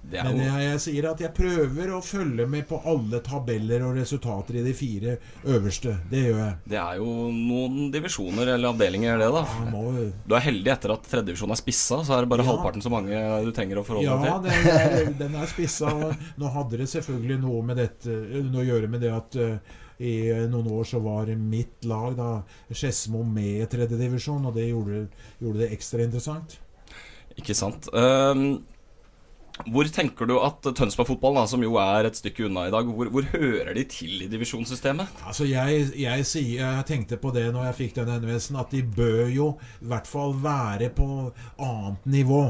[0.00, 3.98] Det Men jeg, jeg sier at jeg prøver å følge med på alle tabeller og
[3.98, 5.92] resultater i de fire øverste.
[6.08, 6.54] Det gjør jeg.
[6.72, 9.42] Det er jo noen divisjoner eller avdelinger, det, da.
[9.68, 9.82] Må,
[10.24, 12.48] Du er heldig etter at tredjedivisjon er spissa, så er det bare Ja.
[12.48, 14.64] halvparten så mange du trenger å forholde Ja, deg til.
[14.64, 15.92] den er, den er spissa.
[16.40, 18.16] Nå hadde det selvfølgelig noe med dette
[18.48, 19.58] noe å gjøre med det at eh,
[20.00, 20.16] i
[20.48, 22.30] noen år så var mitt lag, da,
[22.72, 25.06] Skedsmo, med i tredjedivisjon, og det gjorde,
[25.42, 26.56] gjorde det ekstra interessant.
[27.38, 27.88] Ikke sant.
[27.92, 28.62] Um,
[29.68, 33.28] hvor tenker du at Tønsberg-fotballen, som jo er et stykke unna i dag, hvor, hvor
[33.34, 35.20] hører de til i divisjonssystemet?
[35.26, 39.28] Altså jeg, jeg, jeg tenkte på det når jeg fikk den henvendelsen, at de bør
[39.28, 41.10] jo i hvert fall være på
[41.60, 42.44] annet nivå.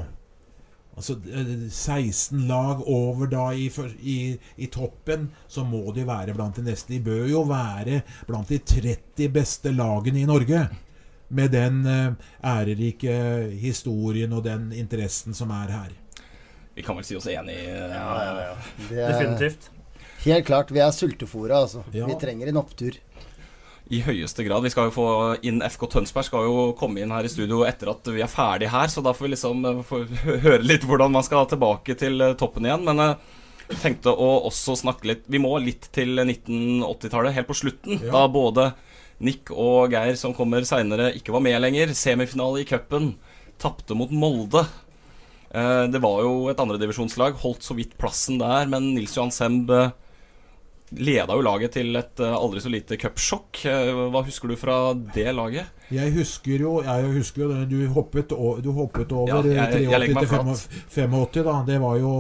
[0.97, 3.69] Altså eh, 16 lag over da i,
[4.03, 4.19] i,
[4.59, 6.93] i toppen, så må de være blant de neste.
[6.93, 10.67] De bør jo være blant de 30 beste lagene i Norge.
[11.31, 13.17] Med den eh, ærerike
[13.63, 15.93] historien og den interessen som er her.
[16.75, 18.57] Vi kan vel si oss enig i ja,
[18.89, 19.71] Det er Definitivt.
[20.25, 20.71] helt klart.
[20.75, 21.85] Vi er sultefòra, altså.
[21.95, 22.07] Ja.
[22.11, 22.99] Vi trenger en opptur.
[23.91, 24.63] I høyeste grad.
[24.63, 25.07] Vi skal jo få
[25.47, 28.69] inn FK Tønsberg skal jo komme inn her i studio etter at vi er ferdig
[28.71, 30.05] her, så da får vi liksom eh, få
[30.45, 32.87] høre litt hvordan man skal tilbake til eh, toppen igjen.
[32.87, 37.59] Men eh, jeg tenkte å også snakke litt Vi må litt til 1980-tallet, helt på
[37.59, 37.99] slutten.
[37.99, 38.13] Ja.
[38.15, 38.71] Da både
[39.21, 41.91] Nick og Geir, som kommer seinere, ikke var med lenger.
[41.99, 43.13] Semifinale i cupen.
[43.61, 44.65] Tapte mot Molde.
[45.51, 49.71] Eh, det var jo et andredivisjonslag, holdt så vidt plassen der, men Nils Johan Semb
[49.75, 49.91] eh,
[50.99, 53.65] leda jo laget til et eh, aldri så lite cupsjokk.
[53.71, 54.79] Eh, hva husker du fra
[55.15, 55.71] det laget?
[55.91, 58.31] Jeg husker jo, jeg husker jo du hoppet,
[58.63, 61.63] du hoppet over Ja, jeg- jeg 83 til 85, da.
[61.67, 62.15] Det var jo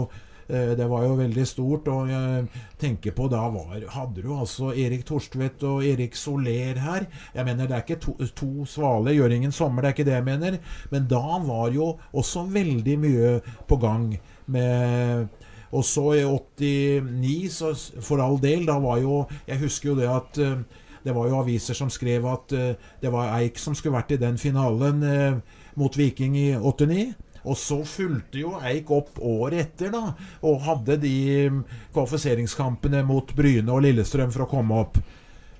[0.50, 2.46] eh, det var jo veldig stort, og jeg
[2.78, 7.06] tenker på da var, hadde du altså Erik Torstvedt og Erik Soler her.
[7.34, 10.16] Jeg mener Det er ikke to, to svale gjør ingen sommer, det er ikke det
[10.18, 10.58] jeg mener.
[10.90, 14.18] Men da var jo også veldig mye på gang
[14.50, 15.28] med
[15.70, 20.08] og så i 89, så for all del, da var jo Jeg husker jo det
[20.10, 20.62] at eh,
[21.04, 24.20] det var jo aviser som skrev at eh, det var Eik som skulle vært i
[24.20, 27.14] den finalen eh, mot Viking i 89.
[27.48, 30.12] Og så fulgte jo Eik opp året etter, da,
[30.44, 31.14] og hadde de
[31.48, 31.62] mm,
[31.94, 35.00] kvalifiseringskampene mot Bryne og Lillestrøm for å komme opp.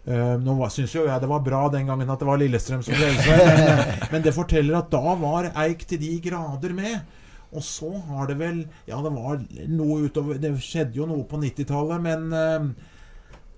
[0.01, 2.97] Uh, nå syns jo jeg det var bra den gangen at det var Lillestrøm som
[2.97, 7.19] frelste, men, eh, men det forteller at da var Eik til de grader med.
[7.51, 11.41] Og så har det vel Ja, det var noe utover Det skjedde jo noe på
[11.43, 12.69] 90-tallet, men eh,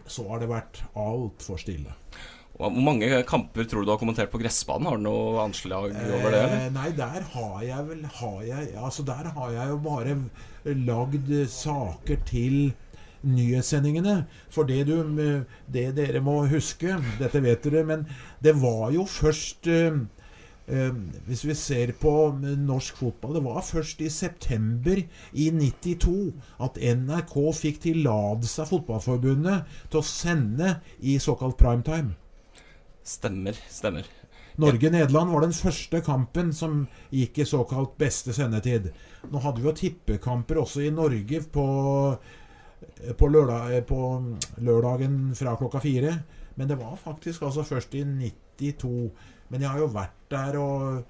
[0.09, 1.93] så har det vært altfor stille.
[2.57, 4.89] Hvor mange kamper tror du du har kommentert på gressbanen?
[4.91, 6.41] Har du noe anslag over det?
[6.43, 6.57] eller?
[6.59, 10.17] Eh, nei, der har jeg vel har jeg, Altså, der har jeg jo bare
[10.87, 12.59] lagd saker til
[13.23, 14.27] nyhetssendingene.
[14.51, 14.97] For det du
[15.73, 18.07] Det dere må huske, dette vet dere, men
[18.43, 20.03] det var jo først eh,
[21.27, 26.15] hvis vi ser på eh, norsk fotball Det var først i september i 92
[26.65, 32.15] at NRK fikk tillatelse av Fotballforbundet til å sende i såkalt primetime.
[33.05, 34.07] Stemmer, stemmer.
[34.61, 38.91] Norge-Nederland var den første kampen som gikk i såkalt beste sendetid.
[39.33, 41.67] Nå hadde vi jo tippekamper også i Norge på,
[43.19, 44.01] på, lørdag, på
[44.61, 46.19] lørdagen fra klokka fire.
[46.55, 49.11] Men det var faktisk altså først i 92.
[49.53, 51.03] Men jeg har jo vært der og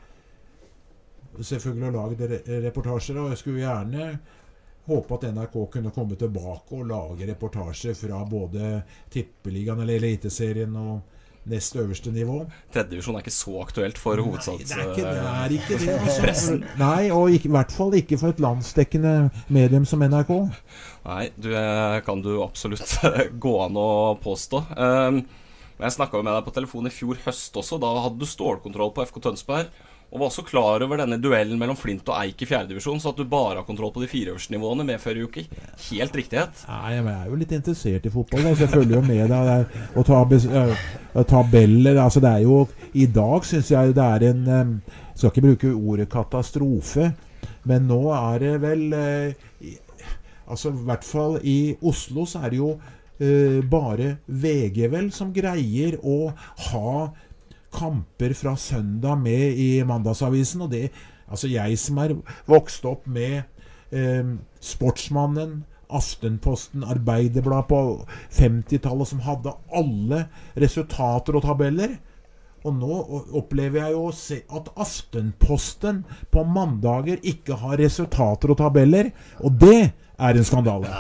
[1.41, 2.23] selvfølgelig lagd
[2.67, 4.09] reportasjer, og jeg skulle gjerne
[4.91, 8.75] håpe at NRK kunne komme tilbake og lage reportasjer fra både
[9.15, 11.01] Tippeligaen eller Eliteserien og
[11.51, 12.37] nest øverste nivå.
[12.75, 14.93] Tredjedivisjon er ikke så aktuelt for hovedstadspressen?
[14.95, 15.07] Det
[15.51, 15.79] det.
[15.87, 15.95] Det
[16.29, 16.59] altså.
[16.79, 19.15] Nei, og ikke, i hvert fall ikke for et landsdekkende
[19.51, 20.33] medium som NRK.
[21.07, 22.95] Nei, du eh, kan du absolutt
[23.47, 23.91] gå an å
[24.23, 24.63] påstå.
[24.79, 25.25] Um,
[25.79, 27.81] jeg snakka med deg på telefon i fjor høst også.
[27.83, 29.73] Da hadde du stålkontroll på FK Tønsberg.
[30.13, 33.21] Og var også klar over denne duellen mellom Flint og Eik i fjerdedivisjon, så at
[33.21, 35.47] du bare har kontroll på de fireårsnivåene før jo ikke
[35.87, 36.65] helt riktighet.
[36.69, 39.65] Nei, men jeg er jo litt interessert i fotball, så jeg følger jo med der.
[39.97, 45.17] Og ta tabeller Altså, det er jo I dag syns jeg det er en Jeg
[45.17, 47.13] Skal ikke bruke ordet katastrofe,
[47.65, 49.33] men nå er det vel øh,
[50.49, 52.75] Altså, i hvert fall i Oslo så er det jo
[53.71, 56.33] bare VG vel som greier å
[56.71, 56.95] ha
[57.73, 60.65] kamper fra søndag med i Mandagsavisen.
[60.67, 60.87] Og det
[61.33, 62.13] Altså, jeg som er
[62.51, 63.41] vokst opp med
[63.89, 67.81] eh, Sportsmannen, Aftenposten, Arbeiderbladet på
[68.37, 70.27] 50-tallet, som hadde alle
[70.61, 71.99] resultater og tabeller.
[72.63, 72.99] Og nå
[73.41, 74.05] opplever jeg jo
[74.57, 79.11] at Aftenposten på mandager ikke har resultater og tabeller.
[79.43, 80.91] Og det er en skandale.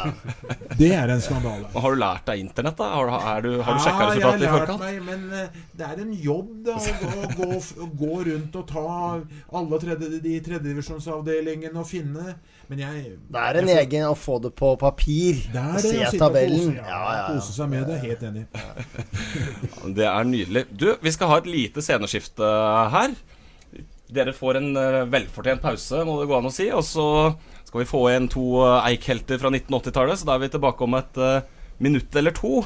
[0.79, 1.68] Det er en skandale.
[1.75, 2.88] Og Har du lært deg internett, da?
[2.96, 4.81] Har du, er du, har du sjekka Ja, resultatet i forkant?
[4.83, 7.48] meg, men eh, det er en jobb da å gå, å gå,
[7.85, 8.87] å gå rundt og ta
[9.61, 12.35] alle tredje, de tredjedivisjonsavdelingene og finne
[12.72, 15.42] Men jeg Det er en egen å få det på papir.
[15.53, 16.72] Det er det, se tabellen.
[16.79, 17.98] Kose, ja, kose seg med det.
[18.07, 18.46] Helt enig.
[19.98, 20.64] Det er nydelig.
[20.72, 22.48] Du, vi skal ha et lite sceneskifte
[22.94, 23.14] her.
[24.12, 26.66] Dere får en eh, velfortjent pause, må det gå an å si.
[26.72, 27.07] Og så
[27.72, 28.42] skal vi få igjen to
[28.85, 31.38] eikhelter fra 1980-tallet, så da er vi tilbake om et uh,
[31.80, 32.58] minutt eller to.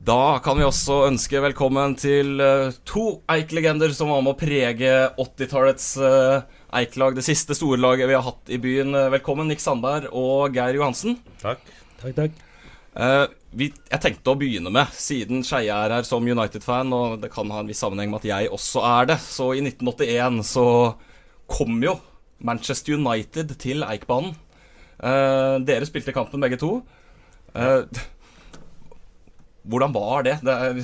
[0.00, 4.92] Da kan vi også ønske velkommen til uh, to Eik-legender som var med å prege
[5.20, 6.46] 80-tallets uh,
[6.78, 8.96] Eik-lag, det siste store laget vi har hatt i byen.
[9.12, 11.18] Velkommen, Nick Sandberg og Geir Johansen.
[11.42, 11.60] Takk.
[12.00, 12.38] Takk, takk.
[12.96, 17.28] Uh, vi, jeg tenkte å begynne med, siden Skeie er her som United-fan, og det
[17.34, 20.64] kan ha en viss sammenheng med at jeg også er det, så i 1981 så
[21.50, 21.98] kom jo
[22.40, 24.32] Manchester United til Eikbanen.
[24.96, 26.78] Uh, dere spilte kampen begge to.
[27.52, 27.84] Uh,
[29.62, 30.36] hvordan var det?
[30.46, 30.82] det er...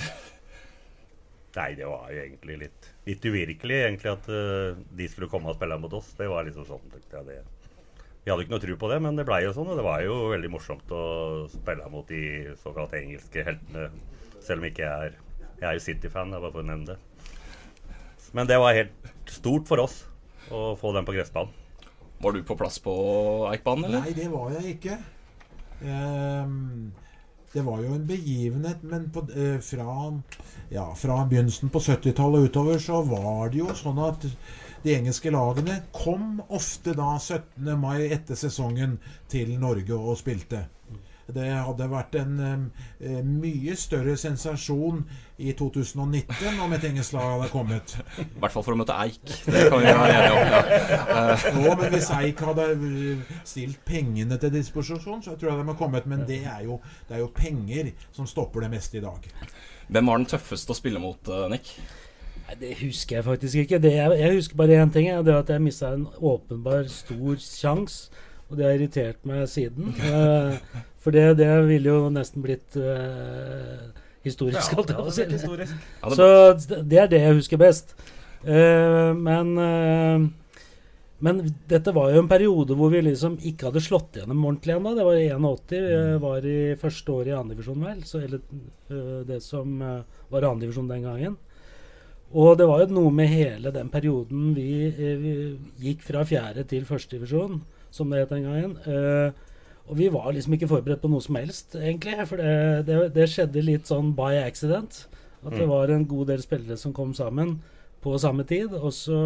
[1.56, 5.56] Nei, det var jo egentlig litt, litt uvirkelig egentlig at uh, de skulle komme og
[5.56, 6.10] spille mot oss.
[6.18, 7.28] Det var liksom sånn, tenkte jeg.
[7.30, 8.02] det.
[8.26, 9.70] Vi hadde ikke noe tro på det, men det blei jo sånn.
[9.72, 11.04] Og det var jo veldig morsomt å
[11.52, 13.88] spille mot de såkalt engelske heltene.
[14.44, 15.22] Selv om ikke jeg er
[15.56, 16.98] Jeg er jo City-fan, bare for å nevne det.
[18.36, 20.02] Men det var helt stort for oss
[20.52, 21.54] å få dem på gressbanen.
[22.20, 22.92] Var du på plass på
[23.48, 24.04] Eikbanen, eller?
[24.04, 24.98] Nei, det var jeg ikke.
[25.80, 26.92] Um,
[27.56, 30.12] det var jo en begivenhet, men på, eh, fra,
[30.68, 34.26] ja, fra begynnelsen på 70-tallet og utover så var det jo sånn at
[34.82, 37.72] de engelske lagene kom ofte da 17.
[37.80, 38.98] mai etter sesongen
[39.32, 40.66] til Norge og spilte.
[41.34, 42.36] Det hadde vært en
[43.00, 45.00] eh, mye større sensasjon
[45.42, 47.96] i 2019 om et engelsk lag hadde kommet.
[48.22, 49.20] I hvert fall for å møte Eik.
[49.26, 50.52] Det kan vi være enige om.
[50.54, 51.36] Ja.
[51.56, 52.68] Nå, men hvis Eik hadde
[53.42, 56.06] stilt pengene til disposisjon, så tror jeg de hadde kommet.
[56.06, 59.26] Men det er, jo, det er jo penger som stopper det meste i dag.
[59.90, 61.74] Hvem var den tøffeste å spille mot, eh, Nick?
[62.60, 63.82] Det husker jeg faktisk ikke.
[63.82, 65.10] Det, jeg, jeg, husker bare én ting.
[65.26, 68.14] Det er at jeg mista en åpenbar stor sjanse.
[68.46, 69.90] Og det har irritert meg siden.
[69.98, 70.54] Uh,
[71.02, 73.90] for det, det ville jo nesten blitt uh,
[74.26, 75.26] historisk, ja, holdt jeg på å si.
[75.32, 75.86] historisk.
[76.18, 77.96] Så det er det jeg husker best.
[78.46, 79.54] Uh, men
[81.16, 84.90] men dette var jo en periode hvor vi liksom ikke hadde slått gjennom ordentlig ennå.
[84.98, 85.70] Det var i 81.
[85.80, 88.02] Vi var i første året i andredivisjon, vel.
[88.04, 91.38] Så, eller det som var andredivisjon den gangen.
[92.36, 95.32] Og det var jo noe med hele den perioden vi, vi
[95.86, 97.62] gikk fra fjerde til førstedivisjon
[97.96, 98.76] som det het den gangen.
[98.86, 99.46] Uh,
[99.86, 102.16] og vi var liksom ikke forberedt på noe som helst, egentlig.
[102.26, 105.04] For det, det, det skjedde litt sånn by accident.
[105.44, 105.70] At det mm.
[105.70, 107.60] var en god del spillere som kom sammen
[108.02, 108.74] på samme tid.
[108.74, 109.20] Og så,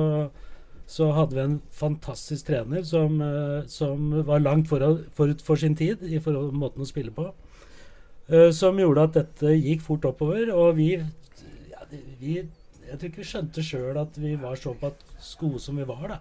[0.87, 5.77] så hadde vi en fantastisk trener som, uh, som var langt forut for, for, sin
[5.77, 7.31] tid i forhold til måten å spille på.
[8.31, 10.53] Uh, som gjorde at dette gikk fort oppover.
[10.53, 10.93] Og vi,
[11.73, 11.87] ja,
[12.21, 12.43] vi
[12.91, 16.21] Jeg tror ikke vi skjønte sjøl at vi var såpass gode som vi var, da.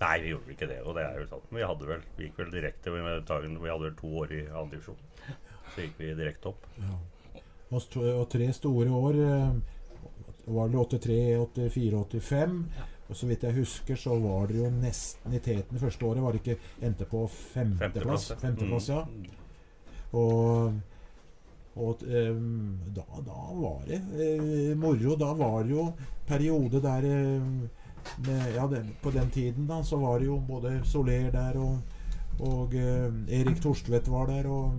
[0.00, 0.80] Nei, vi gjorde ikke det.
[0.84, 1.46] Og det er jo sant.
[1.56, 4.98] Vi hadde vel, vi gikk vel direkte Vi hadde vel to år i divisjon.
[5.72, 6.66] Så gikk vi direkte opp.
[6.80, 6.98] Ja.
[7.74, 9.56] Og, og, tre store år eh,
[10.54, 11.16] var det 83,
[11.74, 12.60] 84, 85.
[13.06, 16.22] Og så vidt jeg husker, så var det jo nesten i teten første året.
[16.24, 18.32] Var det ikke endte på femteplass?
[18.40, 19.04] Femteplass, ja.
[19.06, 19.26] Mm.
[20.16, 20.80] Og,
[21.76, 25.14] og um, da, da, var det uh, moro.
[25.18, 25.86] Da var det jo
[26.26, 27.75] periode der uh,
[28.26, 31.78] med, ja, det, på den tiden da, så var det jo både Soler der og,
[32.40, 34.48] og uh, Erik Torstvedt var der.
[34.50, 34.74] Og,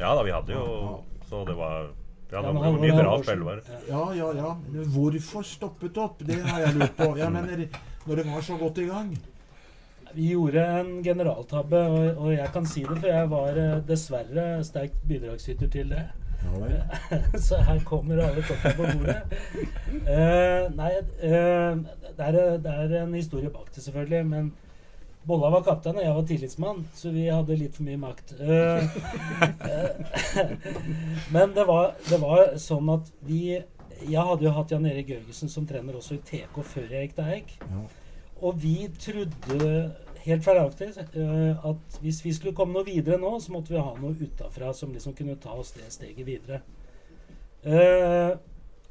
[0.00, 0.96] ja da, vi hadde jo ja,
[1.28, 1.88] Så det var
[2.30, 3.78] ja, det var mye bra spillere.
[3.88, 4.50] Ja, ja, ja.
[4.90, 6.22] Hvorfor stoppet opp?
[6.26, 7.12] Det har jeg lurt på.
[7.20, 7.66] Jeg mener,
[8.06, 9.12] når det var så godt i gang.
[10.16, 14.46] Vi gjorde en generaltabbe, og, og jeg kan si det, for jeg var eh, dessverre
[14.64, 16.06] sterkt bidragsyter til det.
[17.46, 19.16] så her kommer alle kortene på bordet.
[20.06, 20.92] Uh, nei,
[21.24, 21.74] uh,
[22.16, 24.22] det, er, det, er, en historie bak det, selvfølgelig.
[24.26, 24.52] Men
[25.26, 28.36] Bolla var kaptein, og jeg var tillitsmann, så vi hadde litt for mye makt.
[28.38, 28.84] Uh,
[31.34, 33.40] men det var, det var, sånn at vi
[33.96, 37.14] Jeg hadde jo hatt Jan Erik Jørgensen som trener også i TK før jeg gikk
[37.16, 37.54] til Eik.
[37.64, 37.84] Ja.
[38.44, 39.70] Og vi trodde
[40.26, 43.94] helt feilaktig uh, at hvis vi skulle komme noe videre nå, så måtte vi ha
[44.00, 46.60] noe utafra som liksom kunne ta oss det steget videre.
[47.66, 48.36] Uh,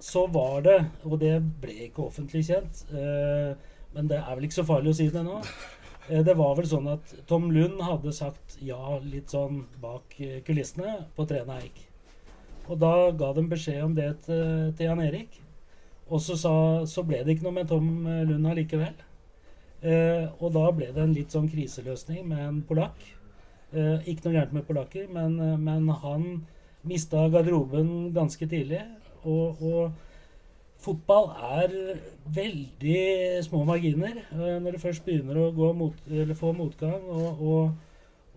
[0.02, 3.56] så var det, og det ble ikke offentlig kjent, uh,
[3.96, 5.40] men det er vel ikke så farlig å si det nå.
[6.28, 10.14] det var vel sånn at Tom Lund hadde sagt ja litt sånn bak
[10.46, 11.80] kulissene på Trena Eik.
[12.68, 15.40] Og da ga de beskjed om det til, til Jan Erik.
[16.06, 16.54] Og så, sa,
[16.86, 18.94] så ble det ikke noe med Tom Lund allikevel.
[19.86, 22.98] Eh, og da ble det en litt sånn kriseløsning med en polakk.
[23.76, 26.26] Eh, ikke noe gærent med polakker, men, eh, men han
[26.86, 28.82] mista garderoben ganske tidlig.
[29.24, 30.02] Og, og,
[30.86, 31.32] fotball
[31.62, 31.72] er
[32.30, 36.04] veldig små marginer eh, når du først begynner å mot,
[36.38, 37.08] få motgang.
[37.10, 37.72] Og, og,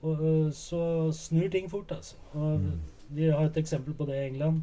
[0.03, 0.83] og, eh, så
[1.13, 2.17] snur ting fort, altså.
[2.33, 2.79] Og mm.
[3.09, 4.63] Vi har et eksempel på det i England.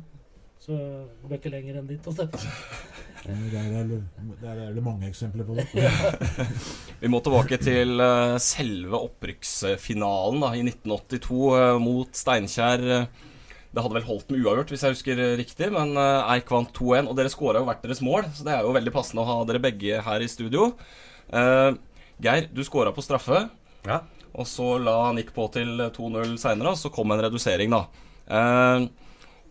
[0.61, 2.09] Så det er ikke lenger enn dit.
[3.25, 4.01] Der er, det,
[4.41, 5.65] der er det mange eksempler på det.
[7.01, 12.85] Vi må tilbake til uh, selve opprykksfinalen da, i 1982 uh, mot Steinkjer.
[13.75, 17.09] Det hadde vel holdt med uavgjort, hvis jeg husker riktig, men eh, Eik vant 2-1.
[17.11, 19.35] Og dere skåra jo hvert deres mål, så det er jo veldig passende å ha
[19.49, 20.69] dere begge her i studio.
[21.27, 21.75] Uh,
[22.23, 23.41] Geir, du skåra på straffe.
[23.83, 23.97] Ja.
[24.31, 27.83] Og så la Nick på til 2-0 seinere, og så kom en redusering, da.
[28.31, 28.87] Uh,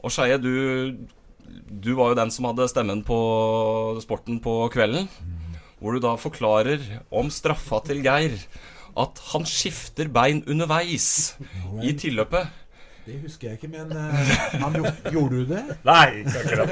[0.00, 1.04] og Skeie, du,
[1.68, 3.18] du var jo den som hadde stemmen på
[4.04, 5.08] Sporten på kvelden.
[5.80, 6.82] Hvor du da forklarer
[7.12, 8.38] om straffa til Geir
[8.94, 11.34] at han skifter bein underveis
[11.82, 12.46] i tilløpet.
[13.04, 14.14] Det husker jeg ikke, men uh,
[14.62, 14.76] han,
[15.12, 15.64] gjorde du det?
[15.90, 16.70] Nei, ikke akkurat.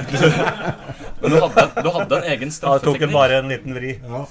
[1.21, 3.03] Men du hadde, du hadde en egen Ja, det tok straffeteknikk.
[3.05, 3.91] en bare en liten vri.
[4.01, 4.23] Ja.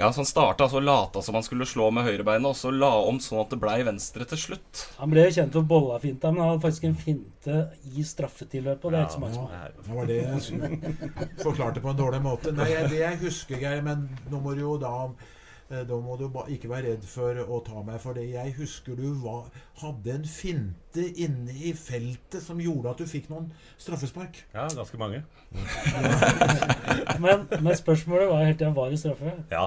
[0.00, 2.92] Ja, så Han starta altså lata som han skulle slå med høyrebeinet, og så la
[3.02, 4.82] om sånn at det blei venstre til slutt.
[5.00, 7.56] Han ble jo kjent for bollafinta, men han hadde faktisk en finte
[7.98, 8.84] i straffetilløpet.
[8.86, 9.72] Og det er ikke så mange som har.
[9.74, 12.54] Det var det jeg forklarte på en dårlig måte.
[12.54, 16.28] Nei, det jeg husker, Geir, men nå må du jo da eh, da må du
[16.46, 18.28] ikke være redd for å ta meg for det.
[18.36, 19.50] Jeg husker du var,
[19.82, 24.44] hadde en finte inne i feltet som gjorde at du fikk noen straffespark.
[24.54, 25.24] Ja, ganske mange.
[27.18, 29.32] Men, men spørsmålet var helt til han var i straffe.
[29.50, 29.64] Ja.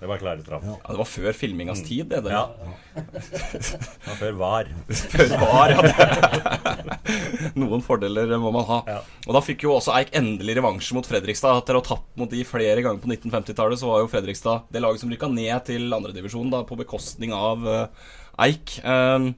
[0.00, 0.64] Det var klare straff.
[0.66, 2.20] Ja, Det var før filmingas tid, det.
[2.26, 2.32] det.
[2.34, 4.14] Ja.
[4.18, 4.68] Før var.
[4.90, 6.98] Før var, ja.
[7.62, 8.80] Noen fordeler må man ha.
[8.90, 8.98] Ja.
[9.24, 11.62] Og da fikk jo også Eik endelig revansje mot Fredrikstad.
[11.62, 14.82] Etter å ha tapt mot de flere ganger på 1950-tallet, så var jo Fredrikstad det
[14.84, 18.14] laget som rykka ned til andredivisjon på bekostning av eh,
[18.48, 18.78] Eik.
[18.84, 19.32] Um,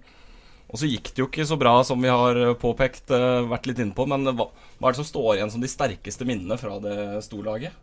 [0.67, 3.79] og så gikk det jo ikke så bra som vi har påpekt, eh, vært litt
[3.85, 4.09] inne på.
[4.11, 7.77] Men hva, hva er det som står igjen som de sterkeste minnene fra det storlaget?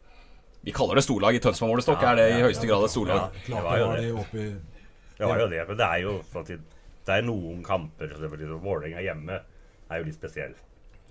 [0.64, 2.04] Vi kaller det storlag i Tønsberg målestokk.
[2.06, 3.26] Ja, er det i ja, høyeste grad et storlag?
[3.36, 4.04] Ja, det var jo det.
[4.04, 4.46] det oppi
[5.18, 6.14] Det var jo det, men det er jo
[7.04, 9.42] det er noen kamper Vålerenga hjemme
[9.92, 10.54] er jo litt spesiell.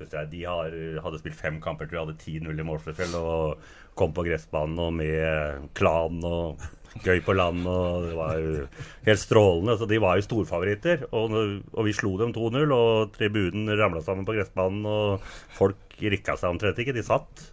[0.02, 0.72] De har,
[1.04, 3.60] hadde spilt fem kamper, tror jeg hadde 10-0 i målforskjell, og
[3.98, 6.64] kom på gressbanen og med klan og
[7.04, 8.64] gøy på land, og det var jo
[9.06, 9.76] helt strålende.
[9.78, 11.36] Så de var jo storfavoritter, og,
[11.76, 16.56] og vi slo dem 2-0, og tribunen ramla sammen på gressbanen, og folk rikka seg
[16.56, 17.46] omtrent ikke, de satt.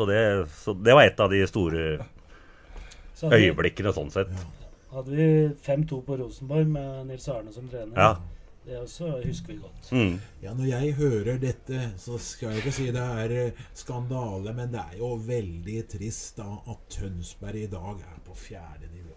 [0.00, 1.84] Så det, så det var et av de store
[3.14, 4.30] Så hadde vi- øyeblikkene sånn sett.
[4.90, 5.26] Hadde vi
[5.62, 7.94] 5-2 på Rosenborg med Nils Arne som trener.
[7.96, 8.14] Ja.
[8.64, 9.90] Det også husker vi godt.
[9.92, 10.18] Mm.
[10.42, 14.72] Ja, Når jeg hører dette, så skal jeg ikke si det er eh, skandale, men
[14.72, 19.16] det er jo veldig trist da at Tønsberg i dag er på fjerde nivå.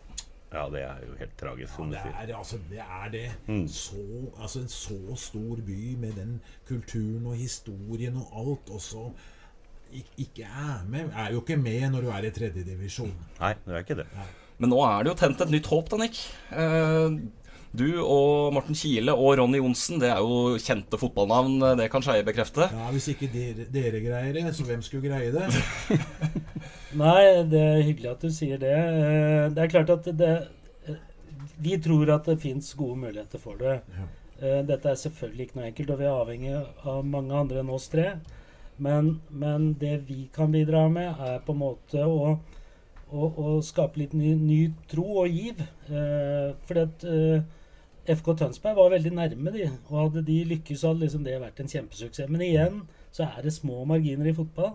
[0.53, 2.17] Ja, det er jo helt tragisk, Ja, som du det sier.
[2.23, 3.25] er, altså, det er det.
[3.47, 3.67] Mm.
[3.67, 9.11] Så, altså, en så stor by med den kulturen og historien og alt, og så
[10.25, 11.11] ikke er med.
[11.15, 13.13] Er jo ikke med når du er i tredjedivisjon.
[13.39, 14.07] Nei, det er ikke det.
[14.61, 16.19] Men nå er det jo tent et nytt håp, da, Nick.
[16.53, 17.17] Eh,
[17.73, 21.55] du og Morten Kile og Ronny Johnsen, det er jo kjente fotballnavn.
[21.79, 22.67] Det kan Skeie bekrefte.
[22.69, 25.47] Ja, Hvis ikke dere, dere greier det, så hvem skulle greie det?
[27.01, 28.73] Nei, det er hyggelig at du sier det.
[28.77, 30.29] Eh, Det er klart at det
[30.87, 30.99] eh,
[31.65, 33.79] Vi tror at det fins gode muligheter for det.
[33.97, 34.09] Ja.
[34.67, 36.53] Dette er selvfølgelig ikke noe enkelt, og vi er avhengig
[36.91, 38.09] av mange andre enn oss tre.
[38.78, 42.38] Men, men det vi kan bidra med, er på en måte å,
[43.11, 45.61] å, å skape litt ny, ny tro og giv.
[45.89, 47.45] Eh, fordi at eh,
[48.17, 49.69] FK Tønsberg var veldig nærme, de.
[49.89, 52.30] Og hadde de lykkes, så hadde liksom det vært en kjempesuksess.
[52.32, 54.74] Men igjen så er det små marginer i fotball.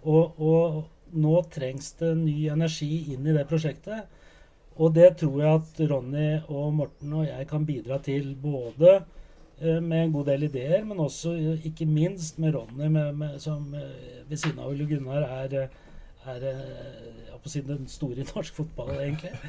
[0.00, 4.06] Og, og nå trengs det ny energi inn i det prosjektet.
[4.80, 8.32] Og det tror jeg at Ronny og Morten og jeg kan bidra til.
[8.38, 9.00] Både
[9.60, 13.74] med en god del ideer, men også eh, ikke minst med Ronny, med, med, som
[13.74, 18.54] eh, ved siden av Ole Gunnar er, eh, er eh, si den store i norsk
[18.62, 19.34] fotball, egentlig.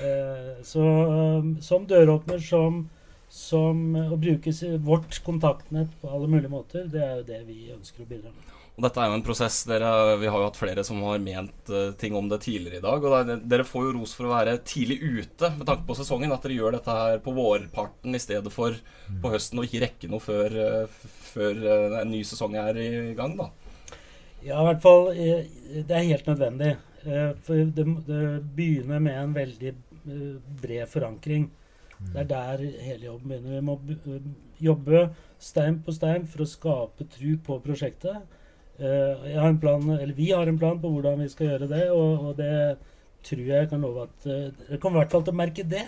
[0.00, 2.86] Eh, Så eh, som døråpner, som,
[3.28, 4.54] som å bruke
[4.86, 8.59] vårt kontaktnett på alle mulige måter, det er jo det vi ønsker å bidra med.
[8.80, 11.68] Og dette er jo en prosess dere, Vi har jo hatt flere som har ment
[11.68, 13.04] uh, ting om det tidligere i dag.
[13.04, 15.96] Og det, er- dere får jo ros for å være tidlig ute med tanke på
[15.98, 16.32] sesongen.
[16.32, 18.72] At dere gjør dette her på vårparten i stedet for
[19.20, 22.88] på høsten, og ikke rekke noe før, uh, før uh, en ny sesong er i
[23.18, 23.36] gang.
[23.36, 23.50] da
[24.40, 26.72] Ja, i hvert fall Det er helt nødvendig.
[27.04, 28.24] Eh, For det, det
[28.56, 29.74] begynner med en veldig
[30.62, 31.50] bred forankring.
[32.00, 33.60] Det er der hele jobben begynner.
[33.60, 33.76] Vi må
[34.60, 35.02] jobbe
[35.40, 38.24] stein på stein for å skape tru på prosjektet.
[38.80, 42.36] Eh, har plan, Vi har en plan på hvordan vi skal gjøre det, og, og
[42.36, 42.78] det
[43.26, 45.84] tror jeg kan love at eh, Dere kommer i hvert fall til å merke det.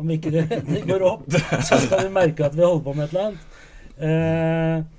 [0.00, 1.26] Om ikke det, det går opp,
[1.66, 3.60] så skal vi merke at vi holder på med et eller annet.
[4.00, 4.96] Eh,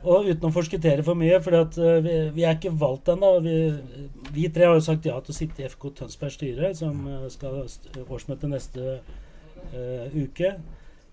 [0.00, 3.34] og uten å forskuttere for mye, for vi, vi er ikke valgt ennå.
[3.44, 3.56] Vi,
[4.32, 7.26] vi tre har jo sagt ja til å sitte i FK Tønsberg styre, som eh,
[7.32, 10.54] skal ha årsmøte neste eh, uke.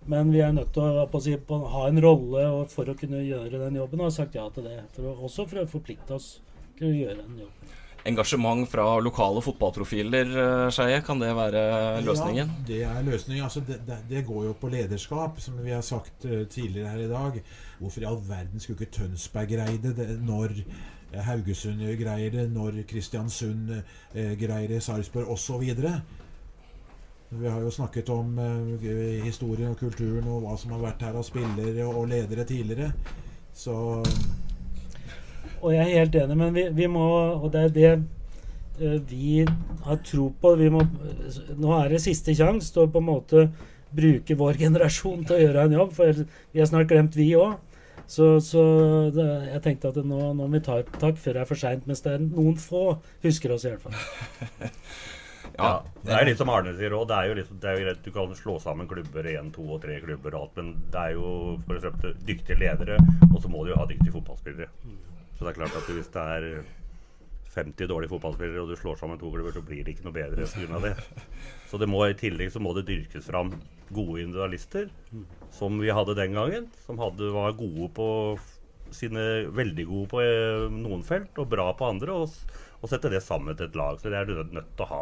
[0.08, 2.88] Men vi er nødt til å, på å si, på, ha en rolle og for
[2.88, 4.80] å kunne gjøre den jobben, og har sagt ja til det.
[4.96, 6.38] For å, også for å forplikte oss
[6.80, 7.76] til å gjøre den jobben.
[8.08, 11.02] engasjement fra lokale fotballprofiler, eh, Skeie?
[11.04, 11.64] Kan det være
[12.06, 12.54] løsningen?
[12.54, 13.44] Ja, det er løsningen.
[13.44, 17.04] Altså, det, det, det, går jo på lederskap, som vi har sagt uh, tidligere her
[17.04, 17.42] i dag.
[17.82, 20.56] Hvorfor i all verden skulle ikke Tønsberg greie det, når
[21.28, 25.68] Haugesund greier det, når Kristiansund uh, greier det, Sarpsborg osv.?
[27.30, 31.18] Vi har jo snakket om uh, historien og kulturen og hva som har vært her
[31.20, 32.94] av spillere og ledere tidligere.
[33.54, 33.74] Så
[35.60, 37.04] Og jeg er helt enig, men vi, vi må
[37.42, 37.94] Og det er det
[38.80, 39.44] uh, vi
[39.84, 40.56] har tro på.
[40.56, 40.86] Vi må,
[41.58, 43.50] nå er det siste sjanse til å på en måte
[43.92, 47.60] bruke vår generasjon til å gjøre en jobb, for vi har snart glemt, vi òg.
[48.08, 48.62] Så, så
[49.12, 51.60] det, jeg tenkte at nå, nå må vi ta et tak før det er for
[51.60, 54.72] seint, mens det er noen få husker oss i hvert fall.
[55.58, 57.08] Ja, Det er litt som Arne sier òg.
[57.10, 59.82] Det er liksom, det er jo greit, Du kan slå sammen klubber, én, to og
[59.82, 62.98] tre klubber og alt, men det er jo for eksempel dyktige ledere,
[63.32, 64.70] og så må du jo ha dyktige fotballspillere.
[65.38, 66.48] Så det er klart at hvis det er
[67.58, 70.46] 50 dårlige fotballspillere og du slår sammen to klubber, så blir det ikke noe bedre
[70.46, 70.80] pga.
[70.84, 70.94] det.
[71.70, 73.56] Så det må, i tillegg så må det dyrkes fram
[73.90, 74.90] gode individualister,
[75.52, 76.70] som vi hadde den gangen.
[76.86, 78.08] Som hadde, var gode på
[78.94, 82.14] sine Veldig gode på eh, noen felt og bra på andre.
[82.14, 82.30] Og,
[82.82, 83.98] og sette det sammen til et lag.
[84.00, 85.02] Så det er du nødt til å ha.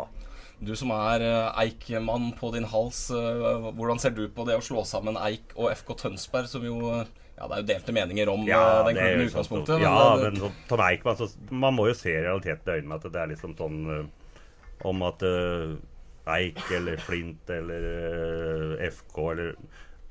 [0.63, 4.63] Du som er uh, Eik-mann på din hals, uh, hvordan ser du på det å
[4.63, 7.01] slå sammen Eik og FK Tønsberg, som jo uh,
[7.35, 9.81] ja, Det er jo delte meninger om ja, den klubben i utgangspunktet.
[9.83, 12.99] Ja, men, men Tom Eikmann, så, man må jo se realiteten i øynene.
[13.01, 13.81] At det er liksom sånn
[14.85, 15.25] om at
[16.35, 17.89] Eik eller Flint eller
[18.87, 19.51] FK eller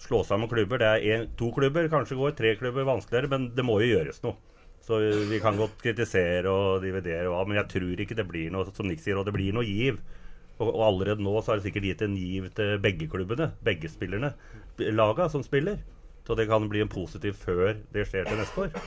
[0.05, 0.83] Slå sammen klubber.
[0.83, 4.21] Det er en, to klubber, kanskje går tre klubber vanskeligere, men det må jo gjøres
[4.25, 4.37] noe.
[4.85, 4.99] Så
[5.31, 9.01] vi kan godt kritisere og dividere, men jeg tror ikke det blir noe som Nick
[9.01, 10.03] sier, og det blir noe giv.
[10.59, 13.91] Og, og, allerede nå så har det sikkert gitt en giv til begge klubbene, begge
[13.91, 14.35] spillerne.
[14.95, 15.81] Laga som spiller.
[16.25, 18.79] Så det kan bli en positiv før det skjer til neste år.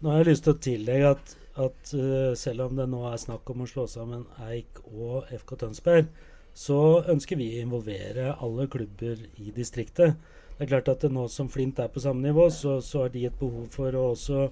[0.00, 3.18] Nå har jeg lyst til å tillegge at, at uh, selv om det nå er
[3.18, 6.10] snakk om å slå sammen Eik og FK Tønsberg,
[6.56, 6.78] så
[7.12, 10.14] ønsker vi å involvere alle klubber i distriktet.
[10.56, 13.26] Det er klart at nå som Flint er på samme nivå, så, så har de
[13.28, 14.46] et behov for å også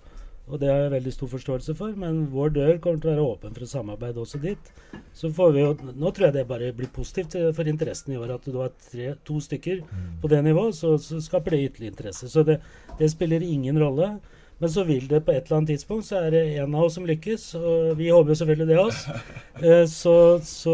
[0.45, 3.29] og det har jeg veldig stor forståelse for, men vår dør kommer til å være
[3.33, 4.67] åpen for å samarbeide også dit.
[5.17, 8.35] Så får vi jo, Nå tror jeg det bare blir positivt for interessen i år
[8.37, 9.81] at du har tre, to stykker
[10.21, 10.77] på det nivået.
[10.77, 12.29] Så, så skaper det ytterligere interesse.
[12.29, 12.59] Så det,
[12.99, 14.19] det, spiller ingen rolle.
[14.61, 16.99] Men så vil det på et eller annet tidspunkt, så er det en av oss
[17.01, 17.49] som lykkes.
[17.57, 19.03] Og vi håper jo selvfølgelig det oss.
[19.65, 20.73] Eh, så, så,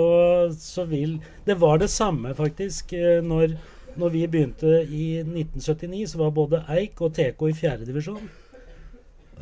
[0.57, 3.53] så vil Det var det samme, faktisk, eh, når,
[4.01, 6.07] når vi begynte i 1979.
[6.11, 8.31] Så var både Eik og TK i fjerdedivisjon.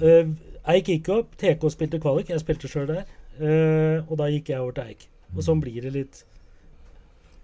[0.02, 0.34] Uh,
[0.68, 3.06] Eik gikk opp, TK spilte kvalik, jeg spilte sjøl der.
[3.38, 5.08] Uh, og da gikk jeg over til Eik.
[5.36, 6.24] Og sånn blir det litt.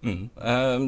[0.05, 0.29] Mm.
[0.37, 0.81] Uh,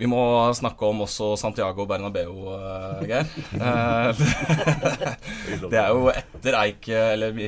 [0.00, 0.22] vi må
[0.56, 3.28] snakke om også Santiago Bernabeu, uh, Geir.
[5.72, 7.46] det er jo etter Eik, eller i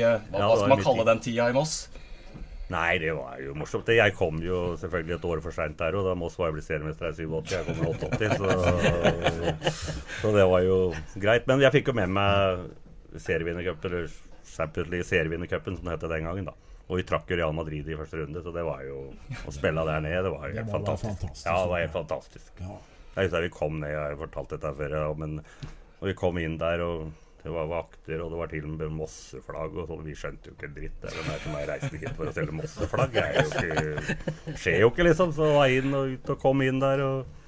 [0.00, 1.74] hva, hva skal man kalle den tida i Moss?
[2.72, 3.90] Nei, det var jo morsomt.
[3.92, 6.66] Jeg kom jo selvfølgelig et år for seint der, og da Moss var jo blitt
[6.66, 7.52] seriemester i 87.
[7.52, 9.74] Jeg kom i 88, så,
[10.22, 10.78] så, det var jo
[11.20, 11.44] greit.
[11.50, 12.64] Men jeg fikk jo med meg
[13.20, 14.14] serievinnercupen, eller
[14.48, 16.48] Champions League serievinnercupen, som det het den gangen.
[16.48, 16.56] da.
[16.88, 19.06] Og vi trakk jo Real Madrid i første runde, så det var jo
[19.44, 21.20] å spille der nede, det var jo helt var fantastisk.
[21.20, 21.46] fantastisk.
[21.48, 22.50] Ja, det var helt fantastisk.
[22.60, 22.80] Ja.
[23.14, 25.38] Jeg husker vi kom ned, jeg har fortalt dette før, men
[26.00, 27.06] og vi kom inn der og
[27.44, 30.04] det var vakter, og det var til og med mosseflagg og sånn.
[30.06, 31.02] Vi skjønte jo ikke en dritt.
[31.04, 33.18] Hvem er som er reiste hit for å selge mosseflagg?
[33.20, 35.34] Det skjer jo ikke, liksom.
[35.36, 37.04] Så var jeg inn og ut og kom inn der.
[37.04, 37.42] og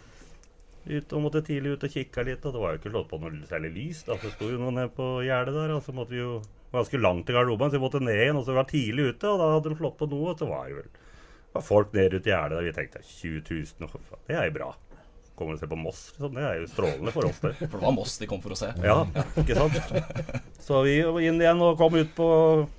[0.87, 2.45] ut og måtte tidlig ut og kikka litt.
[2.45, 4.05] Og det var jo ikke slått på noe særlig lys.
[4.05, 5.73] da, Det sto jo noen nede på gjerdet der.
[5.79, 6.43] Og så måtte vi jo
[6.77, 8.37] ganske langt til garderoben, så vi måtte ned igjen.
[8.37, 10.35] Og så var vi tidlig ute, og da hadde de slått på noe.
[10.35, 10.93] Og så var det vel
[11.57, 12.69] var folk ned ut gjerdet der.
[12.69, 13.47] Vi tenkte 20
[13.81, 14.75] 000, det er jo bra
[15.37, 16.03] kommer og ser på Moss.
[16.14, 16.34] Liksom.
[16.37, 17.41] Det er jo strålende for oss.
[17.45, 17.57] Der.
[17.70, 18.72] For det var Moss de kom for å se?
[18.82, 18.99] Ja,
[19.43, 19.95] ikke sant.
[20.66, 22.28] Så vi var inn igjen og kom ut på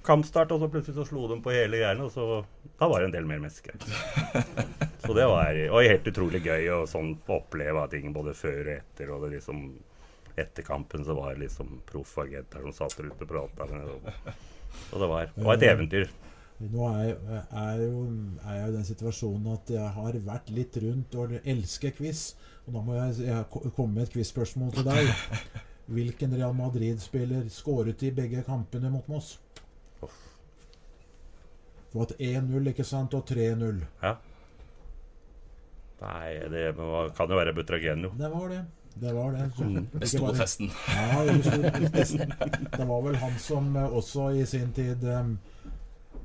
[0.08, 2.42] kampstart, og så plutselig så slo de på hele greiene, og så
[2.78, 3.74] da var det en del mer mennesker.
[5.08, 9.12] Så det var og helt utrolig gøy å sånn oppleve ting både før og etter.
[9.14, 9.70] og det liksom
[10.38, 13.66] Etter kampen så var det liksom proffagenter som satt ute og prata.
[13.66, 16.12] Og det var, det var et eventyr.
[16.58, 17.18] Nå er,
[17.54, 18.04] er, jo,
[18.42, 22.32] er jeg i den situasjonen at jeg har vært litt rundt og elsker quiz.
[22.66, 25.12] Og da må jeg, jeg komme med et quiz-spørsmål til deg.
[25.98, 29.38] Hvilken Real Madrid-spiller skåret i begge kampene mot Moss?
[31.88, 33.86] Du har hatt 1-0, ikke sant, og 3-0.
[34.02, 34.18] Ja.
[36.02, 36.66] Nei, det
[37.18, 38.12] kan jo være Butragenio.
[38.18, 38.66] Det var det.
[38.98, 39.46] Det var det.
[39.62, 39.88] Mm.
[39.94, 40.26] Det sto.
[40.26, 41.24] Ja,
[42.78, 45.38] det, var vel han som eh, også i sin tid um,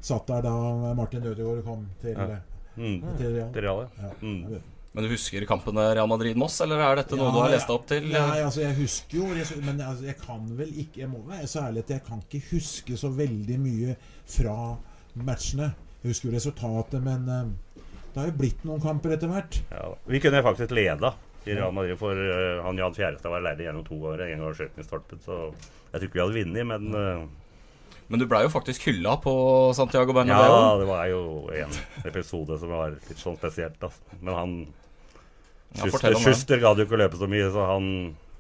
[0.03, 0.55] satt der da
[0.99, 2.39] Martin Ødegaard kom til, ja.
[2.77, 3.01] mm.
[3.19, 3.51] til Real.
[3.55, 4.13] Til Real ja.
[4.21, 4.61] Mm.
[4.93, 7.87] Men du husker kampene Real Madrid-Moss, eller er dette noe du har lest deg opp
[7.89, 8.11] til?
[8.13, 9.29] Nei, altså jeg husker jo
[9.65, 12.43] Men altså, jeg kan vel ikke Jeg må være så ærlig at jeg kan ikke
[12.51, 13.97] huske så veldig mye
[14.29, 14.57] fra
[15.13, 15.73] matchene.
[16.03, 17.83] Jeg husker jo resultatet, men eh,
[18.13, 19.59] det har jo blitt noen kamper etter hvert.
[19.73, 21.13] Ja, vi kunne faktisk leda
[21.45, 24.25] i Real Madrid, for eh, han Jan Fjærestad var leid gjennom to år.
[24.25, 25.39] En gang var stolpen, så
[25.93, 27.25] jeg tror ikke vi hadde vunnet, men eh,
[28.09, 29.33] Men du blei jo faktisk hylla på
[29.77, 30.53] Santiago Bernabeu.
[30.53, 31.23] Ja, det var jo
[31.57, 31.77] en
[32.09, 34.19] episode som var litt sånn spesielt, Altså.
[34.21, 34.55] Men han
[35.73, 36.19] Ja, Schuster.
[36.21, 37.87] Schuster gadd jo ikke å løpe så mye, så han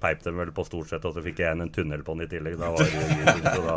[0.03, 2.31] peip dem vel på stort sett, og så fikk jeg en tunnel på den i
[2.31, 2.59] tillegg.
[2.61, 3.77] Da var det jo så da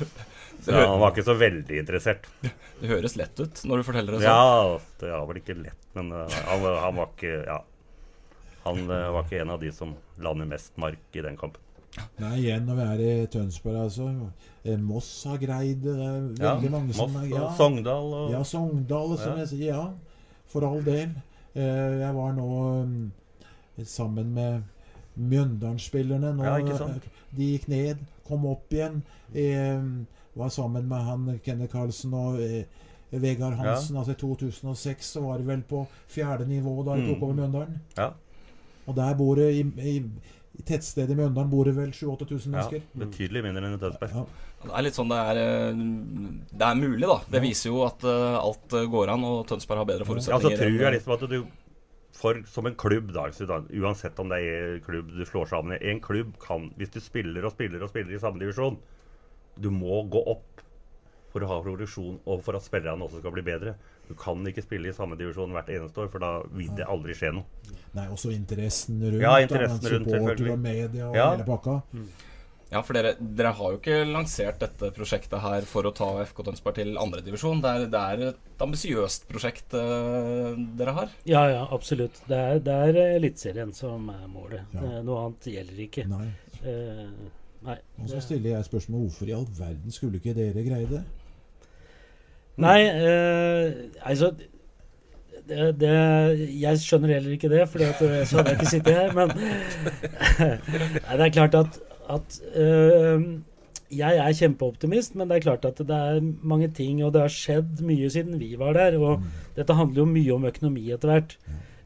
[0.80, 2.28] ja, Han var ikke så veldig interessert.
[2.40, 4.30] Det høres lett ut når du forteller det sånn.
[4.30, 7.60] Ja, det var vel ikke lett, men uh, han, han var ikke Ja.
[8.60, 11.62] Han uh, var ikke en av de som lander mest mark i den kampen.
[12.20, 14.30] Nei, igjen når vi er i Tønsberg, altså.
[14.64, 15.94] Eh, Moss har greid det.
[15.96, 19.36] er veldig Ja, mange som Moss er og Sogndal og- Ja, Sogndal, som Ja.
[19.38, 19.66] jeg sier.
[19.74, 19.88] Ja,
[20.46, 21.10] for all del.
[21.54, 23.10] Eh, Jeg var nå mm,
[23.84, 24.62] sammen med
[25.18, 26.34] Mjøndalen-spillerne.
[26.36, 26.88] Nå, Ja.
[27.36, 29.02] De gikk ned, kom opp igjen.
[29.34, 29.80] Eh,
[30.36, 32.64] Var sammen med han Kenneth Carlsen og eh,
[33.12, 33.96] Vegard Hansen.
[33.96, 37.22] Altså I 2006 så var det vel på fjerde nivå da de tok Mm.
[37.24, 37.80] over Mjøndalen.
[37.98, 38.10] Ja.
[38.86, 39.60] Og der bor det i,
[39.96, 40.02] i,
[40.58, 42.82] i tettstedet i Mjøndalen bor det vel 7000-8000 Ja, mennesker.
[43.04, 44.26] betydelig mindre enn i Tønsberg.
[44.60, 45.78] Det er litt sånn det er eh,
[46.50, 47.16] Det er mulig, da.
[47.32, 50.50] Det viser jo at eh, alt eh, går an, og Tønsberg har bedre forutsetninger.
[50.50, 51.40] Ja, så tror jeg liksom at du
[52.20, 55.78] for, Som en klubb, da, da, uansett om det er en klubb du slår sammen
[55.78, 58.76] i En klubb kan, hvis du spiller og spiller og spiller i samme divisjon
[59.56, 60.49] Du må gå opp
[61.30, 63.74] for å ha produksjon og for at spillerne også skal bli bedre.
[64.08, 67.14] Du kan ikke spille i samme divisjon hvert eneste år, for da vil det aldri
[67.14, 67.44] skje noe.
[67.94, 69.22] Nei, også interessen rundt.
[69.22, 70.52] Ja, da, interessen rundt, supporter selvfølgelig.
[70.52, 71.30] og media og Ja.
[71.36, 71.76] hele pakka.
[72.70, 76.44] Ja, for dere, dere har jo ikke lansert dette prosjektet her for å ta FK
[76.46, 77.60] Tønsberg til andredivisjon.
[77.64, 81.08] Det, er- det er et ambisiøst prosjekt uh, dere har.
[81.26, 82.20] Ja, ja, absolutt.
[82.30, 84.62] Det er, det er Eliteserien som er målet.
[84.74, 85.00] Ja.
[85.02, 86.06] Noe annet gjelder ikke.
[86.12, 86.28] Nei.
[86.62, 87.10] Uh,
[87.66, 87.76] nei.
[88.04, 91.02] Og så stiller jeg spørsmål hvorfor i all verden skulle ikke dere greie det?
[92.60, 93.68] Nei, eh,
[94.04, 94.32] altså
[95.50, 95.92] det, det,
[96.60, 99.14] Jeg skjønner heller ikke det, for så hadde jeg ikke sittet her.
[99.16, 99.32] Men
[101.04, 101.80] nei, det er klart at,
[102.16, 103.24] at eh,
[104.00, 107.34] Jeg er kjempeoptimist, men det er klart at det er mange ting, og det har
[107.34, 109.00] skjedd mye siden vi var der.
[109.00, 111.36] Og dette handler jo mye om økonomi etter hvert.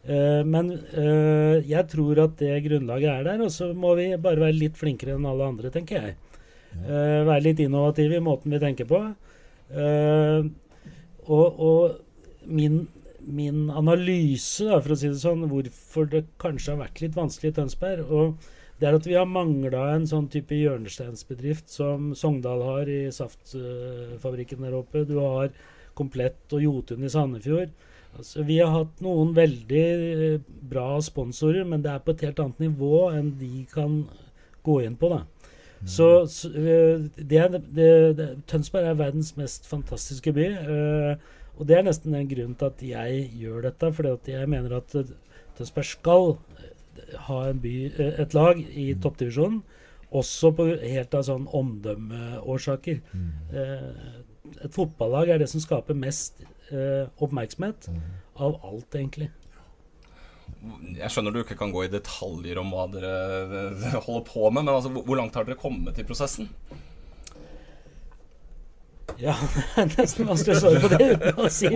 [0.05, 0.66] Uh, men
[0.99, 4.77] uh, jeg tror at det grunnlaget er der, og så må vi bare være litt
[4.77, 6.18] flinkere enn alle andre, tenker jeg.
[6.75, 9.01] Uh, være litt innovative i måten vi tenker på.
[11.25, 12.85] Og, og min,
[13.25, 17.55] min analyse, da, for å si det sånn, hvorfor det kanskje har vært litt vanskelig
[17.55, 18.51] i Tønsberg, og
[18.81, 24.66] det er at vi har mangla en sånn type hjørnesteinsbedrift som Sogndal har i saftfabrikken
[24.66, 25.07] der oppe.
[25.09, 25.55] Du har
[25.95, 27.70] Komplett og Jotun i Sandefjord.
[28.18, 32.43] Altså, vi har hatt noen veldig eh, bra sponsorer, men det er på et helt
[32.43, 34.03] annet nivå enn de kan
[34.66, 35.11] gå inn på.
[35.14, 35.22] da.
[35.87, 40.47] Så, så eh, det, er- det, det, Tønsberg er verdens mest fantastiske by.
[40.47, 41.16] eh,
[41.59, 43.93] og det er nesten den grunnen til at jeg gjør dette.
[43.95, 44.95] fordi jeg mener at
[45.59, 47.74] Tønsberg skal eh, ha en by,
[48.18, 49.62] et lag i toppdivisjonen.
[50.14, 53.01] Også på helt av sånn omdømmeårsaker.
[53.53, 54.18] Eh,
[54.64, 56.43] et fotballag er det som skaper mest
[57.22, 57.89] oppmerksomhet
[58.41, 59.28] av alt, egentlig.
[60.94, 63.12] Jeg skjønner du ikke kan gå i detaljer om hva dere
[63.44, 66.48] eh, holder på med, men altså, hvor langt har dere kommet i prosessen?
[69.20, 69.34] Ja,
[69.76, 71.68] det er nesten vanskelig å svare på det uten å si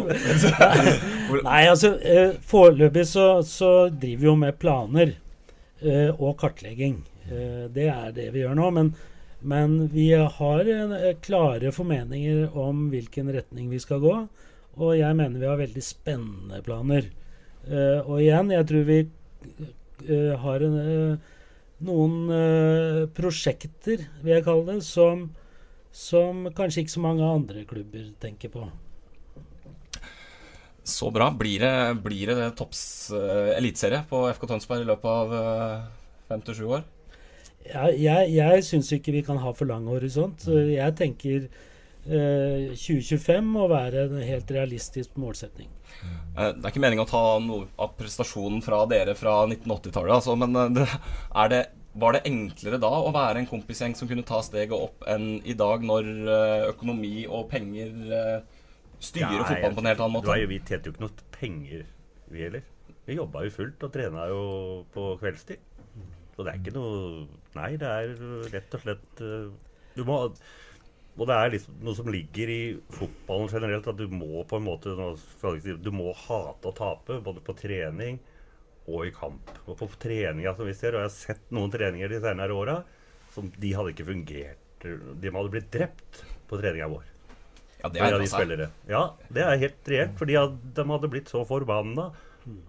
[1.48, 5.14] Nei, altså eh, Foreløpig så, så driver vi jo med planer
[5.82, 7.02] eh, og kartlegging.
[7.28, 8.70] Det er det vi gjør nå.
[8.72, 8.86] Men,
[9.44, 10.70] men vi har
[11.20, 14.14] klare formeninger om hvilken retning vi skal gå.
[14.78, 17.10] Og jeg mener vi har veldig spennende planer.
[17.66, 21.34] Eh, og igjen, jeg tror vi uh, har en, uh,
[21.88, 25.28] noen prosjekter, vil jeg kalle det, som
[25.98, 28.66] som kanskje ikke så mange andre klubber tenker på.
[30.86, 31.30] Så bra.
[31.34, 31.72] Blir det,
[32.04, 32.82] blir det topps
[33.56, 35.32] eliteserie på FK Tønsberg i løpet av
[36.28, 36.84] fem til sju år?
[37.64, 40.46] Jeg, jeg, jeg syns ikke vi kan ha for lang horisont.
[40.46, 41.48] Jeg tenker
[42.08, 45.68] 2025 må være en helt realistisk målsetning.
[46.36, 50.36] Eh, Det er ikke meningen å ta noe av prestasjonen fra dere fra 1980-tallet, altså,
[50.40, 50.86] men eh, det,
[51.42, 51.60] er det,
[51.98, 55.56] var det enklere da å være en kompisgjeng som kunne ta steget opp, enn i
[55.58, 58.38] dag når eh, økonomi og penger eh,
[58.98, 60.32] styrer Ja, fotballen på en helt annen måte?
[60.32, 61.86] har jo, vi tjente jo ikke noe penger,
[62.32, 62.64] vi heller.
[63.08, 64.40] Vi jobba jo fullt og trena jo
[64.92, 65.60] på kveldstid.
[66.36, 68.10] Så det er ikke noe Nei, det er
[68.52, 69.46] rett og slett eh,
[69.96, 70.18] Du må
[71.18, 72.62] Og det er liksom noe som ligger i
[72.94, 74.94] fotballen generelt, at du må på en måte
[75.82, 78.20] Du må hate å tape, både på trening
[78.88, 79.50] og i kamp.
[79.66, 82.78] Og på treninga som vi ser, og jeg har sett noen treninger de senere åra,
[83.34, 87.04] som de hadde ikke fungert De hadde blitt drept på treninga vår.
[87.82, 88.70] Ja, det er det de altså- spillere.
[88.88, 90.16] Ja, det er helt reelt.
[90.18, 90.34] Fordi
[90.74, 92.12] de hadde blitt så forbanna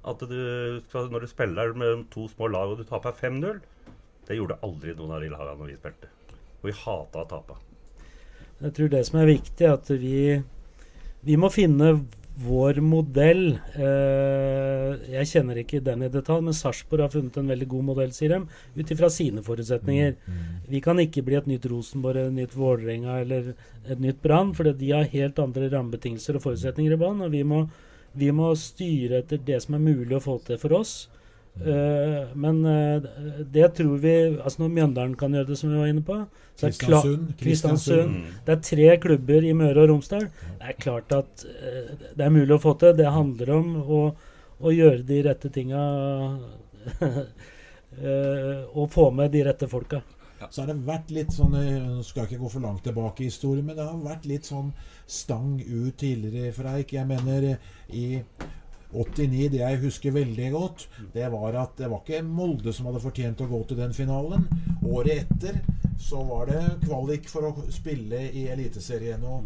[0.03, 3.61] at du, når du spiller med to små lag og du taper 5-0
[4.27, 6.09] Det gjorde aldri noen av de lagene når vi spilte.
[6.61, 7.55] Og vi hata å tape.
[8.59, 10.39] Jeg tror det som er viktig, er at vi,
[11.23, 11.93] vi må finne
[12.39, 13.43] vår modell.
[13.75, 18.13] Eh, jeg kjenner ikke den i detalj, men Sarpsborg har funnet en veldig god modell,
[18.15, 18.39] sier de,
[18.79, 20.15] ut ifra sine forutsetninger.
[20.71, 23.53] Vi kan ikke bli et nytt Rosenborg, et nytt Vålerenga eller
[23.87, 27.27] et nytt Brann, for de har helt andre rammebetingelser og forutsetninger i banen.
[27.27, 27.65] Og vi må,
[28.19, 31.01] vi må styre etter det som er mulig å få til for oss.
[31.59, 33.03] Eh, men uh,
[33.51, 36.21] det tror vi Altså når Mjøndalen kan gjøre det, som vi var inne på
[36.55, 38.13] så er Kristiansund, Kristiansund.
[38.13, 38.45] Kristiansund.
[38.45, 40.25] Det er tre klubber i Møre og Romsdal.
[40.59, 42.95] Det er klart at uh, det er mulig å få til.
[42.95, 43.99] Det handler om å,
[44.59, 45.83] å gjøre de rette tinga
[47.99, 50.01] eh, og få med de rette folka.
[50.49, 53.27] Så har det vært litt sånn Nå skal jeg ikke gå for langt tilbake i
[53.27, 54.71] historien, men det har vært litt sånn
[55.07, 56.93] stang ut tidligere, Freik.
[56.95, 57.57] Jeg mener
[57.91, 58.21] i
[58.93, 63.01] 89, det jeg husker veldig godt, det var at det var ikke Molde som hadde
[63.03, 64.47] fortjent å gå til den finalen.
[64.89, 65.59] Året etter
[66.01, 69.21] så var det kvalik for å spille i Eliteserien.
[69.29, 69.45] Og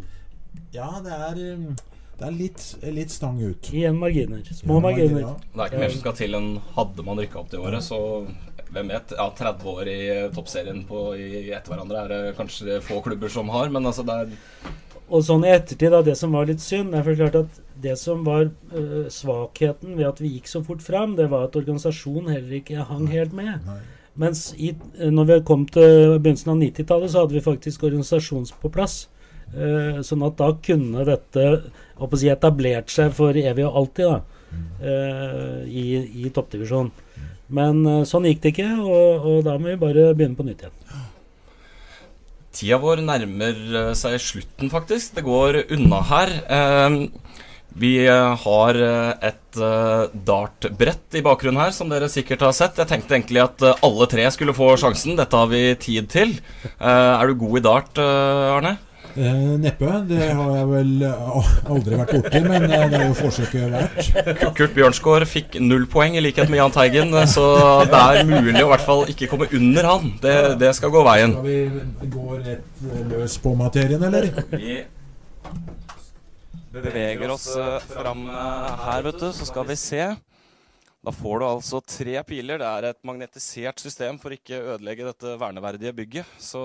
[0.75, 1.83] ja, det er, eh,
[2.19, 2.63] det er litt,
[2.93, 3.71] litt stang ut.
[3.73, 4.43] Igjen marginer.
[4.53, 5.27] Små Ja, marginer, marginer.
[5.27, 5.35] ja.
[5.53, 7.99] Det er ikke mer som skal til enn hadde man rykka opp det året, så
[8.73, 9.11] hvem vet.
[9.17, 9.99] Ja, 30 år i
[10.33, 14.15] toppserien på, i etter hverandre er det kanskje få klubber som har, men altså det
[14.23, 14.71] er
[15.13, 17.57] Og sånn i ettertid, da, det som var litt synd Det er for klart at
[17.83, 21.57] det som var uh, svakheten ved at vi gikk så fort fram, det var at
[21.59, 23.65] organisasjonen heller ikke hang helt med.
[24.19, 24.69] Mens i,
[25.01, 29.07] øh, når vi kom til begynnelsen av 90-tallet, så hadde vi faktisk organisasjons på plass.
[29.53, 31.47] Uh, sånn at da kunne dette
[32.15, 34.21] si, etablert seg for evig og alltid da,
[34.85, 35.87] uh, i,
[36.23, 36.93] i toppdivisjonen.
[37.53, 40.82] Men sånn gikk det ikke, og, og da må vi bare begynne på nytt igjen.
[42.53, 45.15] Tida vår nærmer eh, seg slutten, faktisk.
[45.17, 46.33] Det går unna her.
[46.45, 46.97] Eh,
[47.73, 49.57] Vi eh, har eh, et
[50.27, 52.77] dartbrett i bakgrunnen her, som dere sikkert har sett.
[52.77, 55.17] Jeg tenkte egentlig at alle tre skulle få sjansen.
[55.17, 56.35] Dette har vi tid til.
[56.79, 58.77] Er du god i dart, Arne?
[59.13, 59.89] Eh, neppe.
[60.09, 64.47] Det har jeg vel eh, aldri vært borti, men eh, det er jo forsøket verdt.
[64.57, 67.13] Kurt Bjørnsgaard fikk null poeng, i likhet med Jahn Teigen.
[67.19, 67.43] eh, Så
[67.91, 70.09] det er mulig å i hvert fall ikke komme under han.
[70.23, 70.33] Det,
[70.63, 71.35] det skal gå veien.
[71.37, 72.83] Skal vi gå rett
[73.13, 74.29] løs på materien, eller?
[74.57, 74.81] Vi
[76.73, 77.51] beveger oss
[77.91, 80.07] fram her, vet du, så skal vi se.
[81.03, 82.57] Da får du altså tre piler.
[82.63, 86.33] Det er et magnetisert system for ikke å ødelegge dette verneverdige bygget.
[86.41, 86.63] Så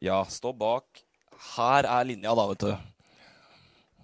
[0.00, 0.86] ja, stå bak.
[1.56, 2.70] Her er linja, da, vet du.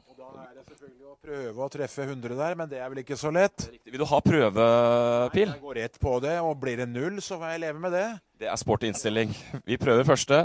[0.07, 3.01] Og da er det selvfølgelig å Prøve å treffe 100 der, men det er vel
[3.03, 3.66] ikke så lett.
[3.84, 5.49] Vil du ha prøvepil?
[5.51, 7.97] Nei, Jeg går rett på det, og blir det null, så får jeg leve med
[7.97, 8.07] det.
[8.41, 9.34] Det er sporty innstilling.
[9.66, 10.45] Vi prøver første.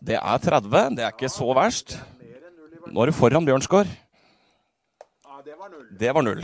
[0.00, 0.96] Det er 30.
[0.96, 1.98] Det er ikke så verst.
[2.88, 3.90] Nå er du foran Bjørnsgaard.
[5.44, 5.86] Det var null.
[6.00, 6.40] Det var null.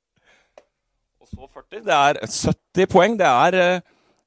[1.20, 1.84] Og så 40.
[1.86, 3.16] Det er 70 poeng.
[3.20, 3.80] Det er eh,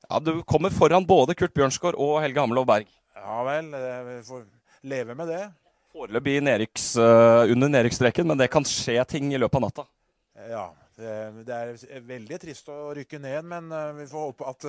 [0.09, 2.89] Ja, du kommer foran både Kurt Bjørnsgaard og Helge Hamelov Berg.
[3.25, 4.45] Ja vel, eh, vi får
[4.81, 5.51] leve med det.
[5.93, 9.85] Foreløpig nedrykks, eh, under nedrykksstreken, men det kan skje ting i løpet av natta.
[10.49, 10.65] Ja,
[10.97, 11.13] det,
[11.47, 14.67] det er veldig trist å rykke ned, men eh, vi får håpe at,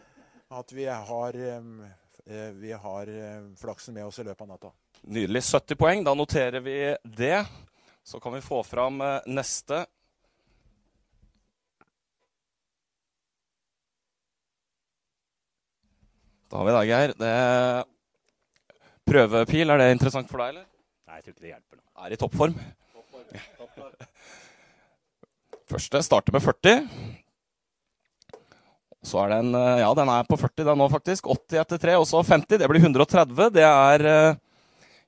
[0.62, 1.36] at vi har,
[2.62, 3.12] vi har
[3.60, 4.72] flaksen med oss i løpet av natta.
[5.02, 5.44] Nydelig.
[5.44, 6.04] 70 poeng.
[6.04, 7.44] Da noterer vi det.
[8.04, 9.84] Så kan vi få fram neste.
[16.50, 17.12] Da har vi deg, Geir.
[17.14, 17.34] Det
[19.06, 20.66] Prøvepil, er det interessant for deg, eller?
[21.06, 21.86] Nei, jeg tror ikke det hjelper noe.
[22.02, 22.54] Er i toppform.
[25.70, 26.82] Første starter med 40.
[29.06, 31.30] Så er den eh, Ja, den er på 40 den nå, faktisk.
[31.30, 32.58] 80 etter 3, og så 50.
[32.58, 33.46] Det blir 130.
[33.54, 34.34] Det er eh,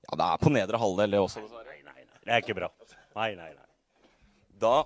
[0.06, 1.42] Ja, det er på nedre halvdel, det også.
[2.22, 2.70] Det er ikke bra.
[3.18, 3.68] Nei, nei, nei.
[4.62, 4.84] Da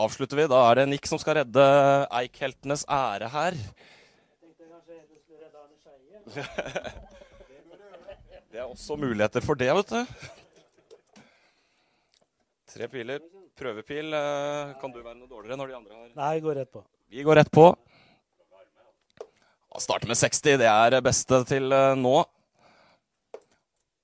[0.00, 0.48] avslutter vi.
[0.48, 1.64] Da er det Nick som skal redde
[2.22, 3.60] Eik-heltenes ære her.
[8.52, 10.04] Det er også muligheter for det, vet du.
[12.72, 13.20] Tre piler.
[13.58, 14.14] Prøvepil.
[14.16, 16.84] eh, Kan du være noe dårligere når de andre har Nei, går rett på.
[17.12, 17.66] Vi går rett på.
[19.80, 20.56] Starter med 60.
[20.60, 22.24] Det er beste til eh, nå.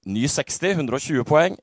[0.09, 1.57] Ny 60, 120 poeng.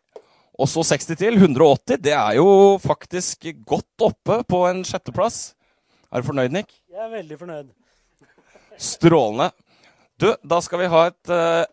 [0.56, 1.98] Og så 60 til, 180.
[2.02, 5.56] Det er jo faktisk godt oppe på en sjetteplass.
[6.14, 6.70] Er du fornøyd, Nick?
[6.90, 7.72] Jeg er veldig fornøyd.
[8.80, 9.50] Strålende.
[10.16, 11.66] Du, da skal vi ha et eh,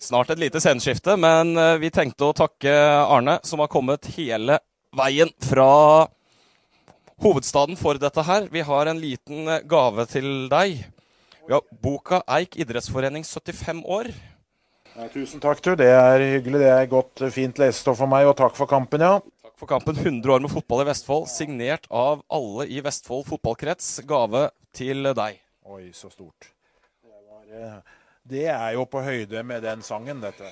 [0.00, 2.72] snart et lite sceneskifte, men eh, vi tenkte å takke
[3.04, 4.56] Arne, som har kommet hele
[4.96, 6.08] veien fra
[7.20, 8.48] hovedstaden for dette her.
[8.48, 10.80] Vi har en liten eh, gave til deg.
[11.44, 14.12] Vi har boka Eik idrettsforening 75 år.
[14.96, 15.74] Ja, tusen takk, du.
[15.76, 16.64] Det er hyggelig.
[16.64, 19.18] Det er godt, eh, fint lesestoff for meg, og takk for kampen, ja.
[19.44, 20.00] Takk for kampen.
[20.00, 23.98] 100 år med fotball i Vestfold, signert av alle i Vestfold fotballkrets.
[24.08, 25.42] Gave til deg.
[25.68, 26.54] Oi, så stort.
[27.48, 27.68] Det,
[28.28, 30.50] det er jo på høyde med den sangen, dette.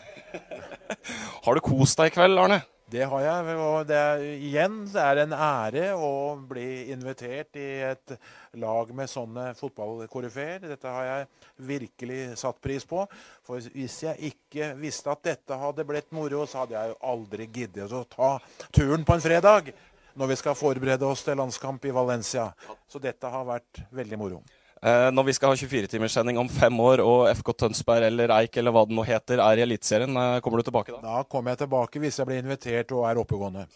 [1.44, 2.62] Har du kost deg i kveld, Arne?
[2.86, 3.54] Det har jeg.
[3.58, 6.10] Og det er, igjen det er en ære å
[6.48, 8.14] bli invitert i et
[8.62, 10.68] lag med sånne fotballkorifeer.
[10.70, 11.26] Dette har jeg
[11.68, 13.02] virkelig satt pris på.
[13.44, 17.50] For hvis jeg ikke visste at dette hadde blitt moro, så hadde jeg jo aldri
[17.58, 18.36] giddet å ta
[18.70, 19.74] turen på en fredag
[20.16, 22.52] når vi skal forberede oss til landskamp i Valencia.
[22.88, 24.40] Så dette har vært veldig moro.
[24.86, 28.74] Eh, når vi skal ha 24-timerssending om fem år, og FK Tønsberg eller Eik eller
[28.74, 31.00] hva det nå heter, er i Eliteserien, eh, kommer du tilbake da?
[31.02, 33.66] Da kommer jeg tilbake hvis jeg blir invitert og er oppegående.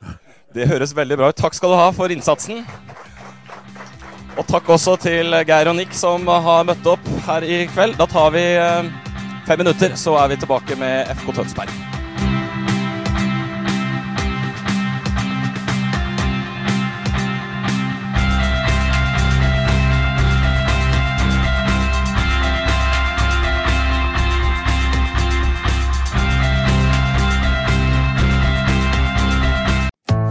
[0.56, 1.36] Det høres veldig bra ut.
[1.36, 2.62] Takk skal du ha for innsatsen.
[4.36, 7.98] Og takk også til Geir og Nick som har møtt opp her i kveld.
[8.00, 8.88] Da tar vi eh,
[9.48, 11.95] fem minutter, så er vi tilbake med FK Tønsberg.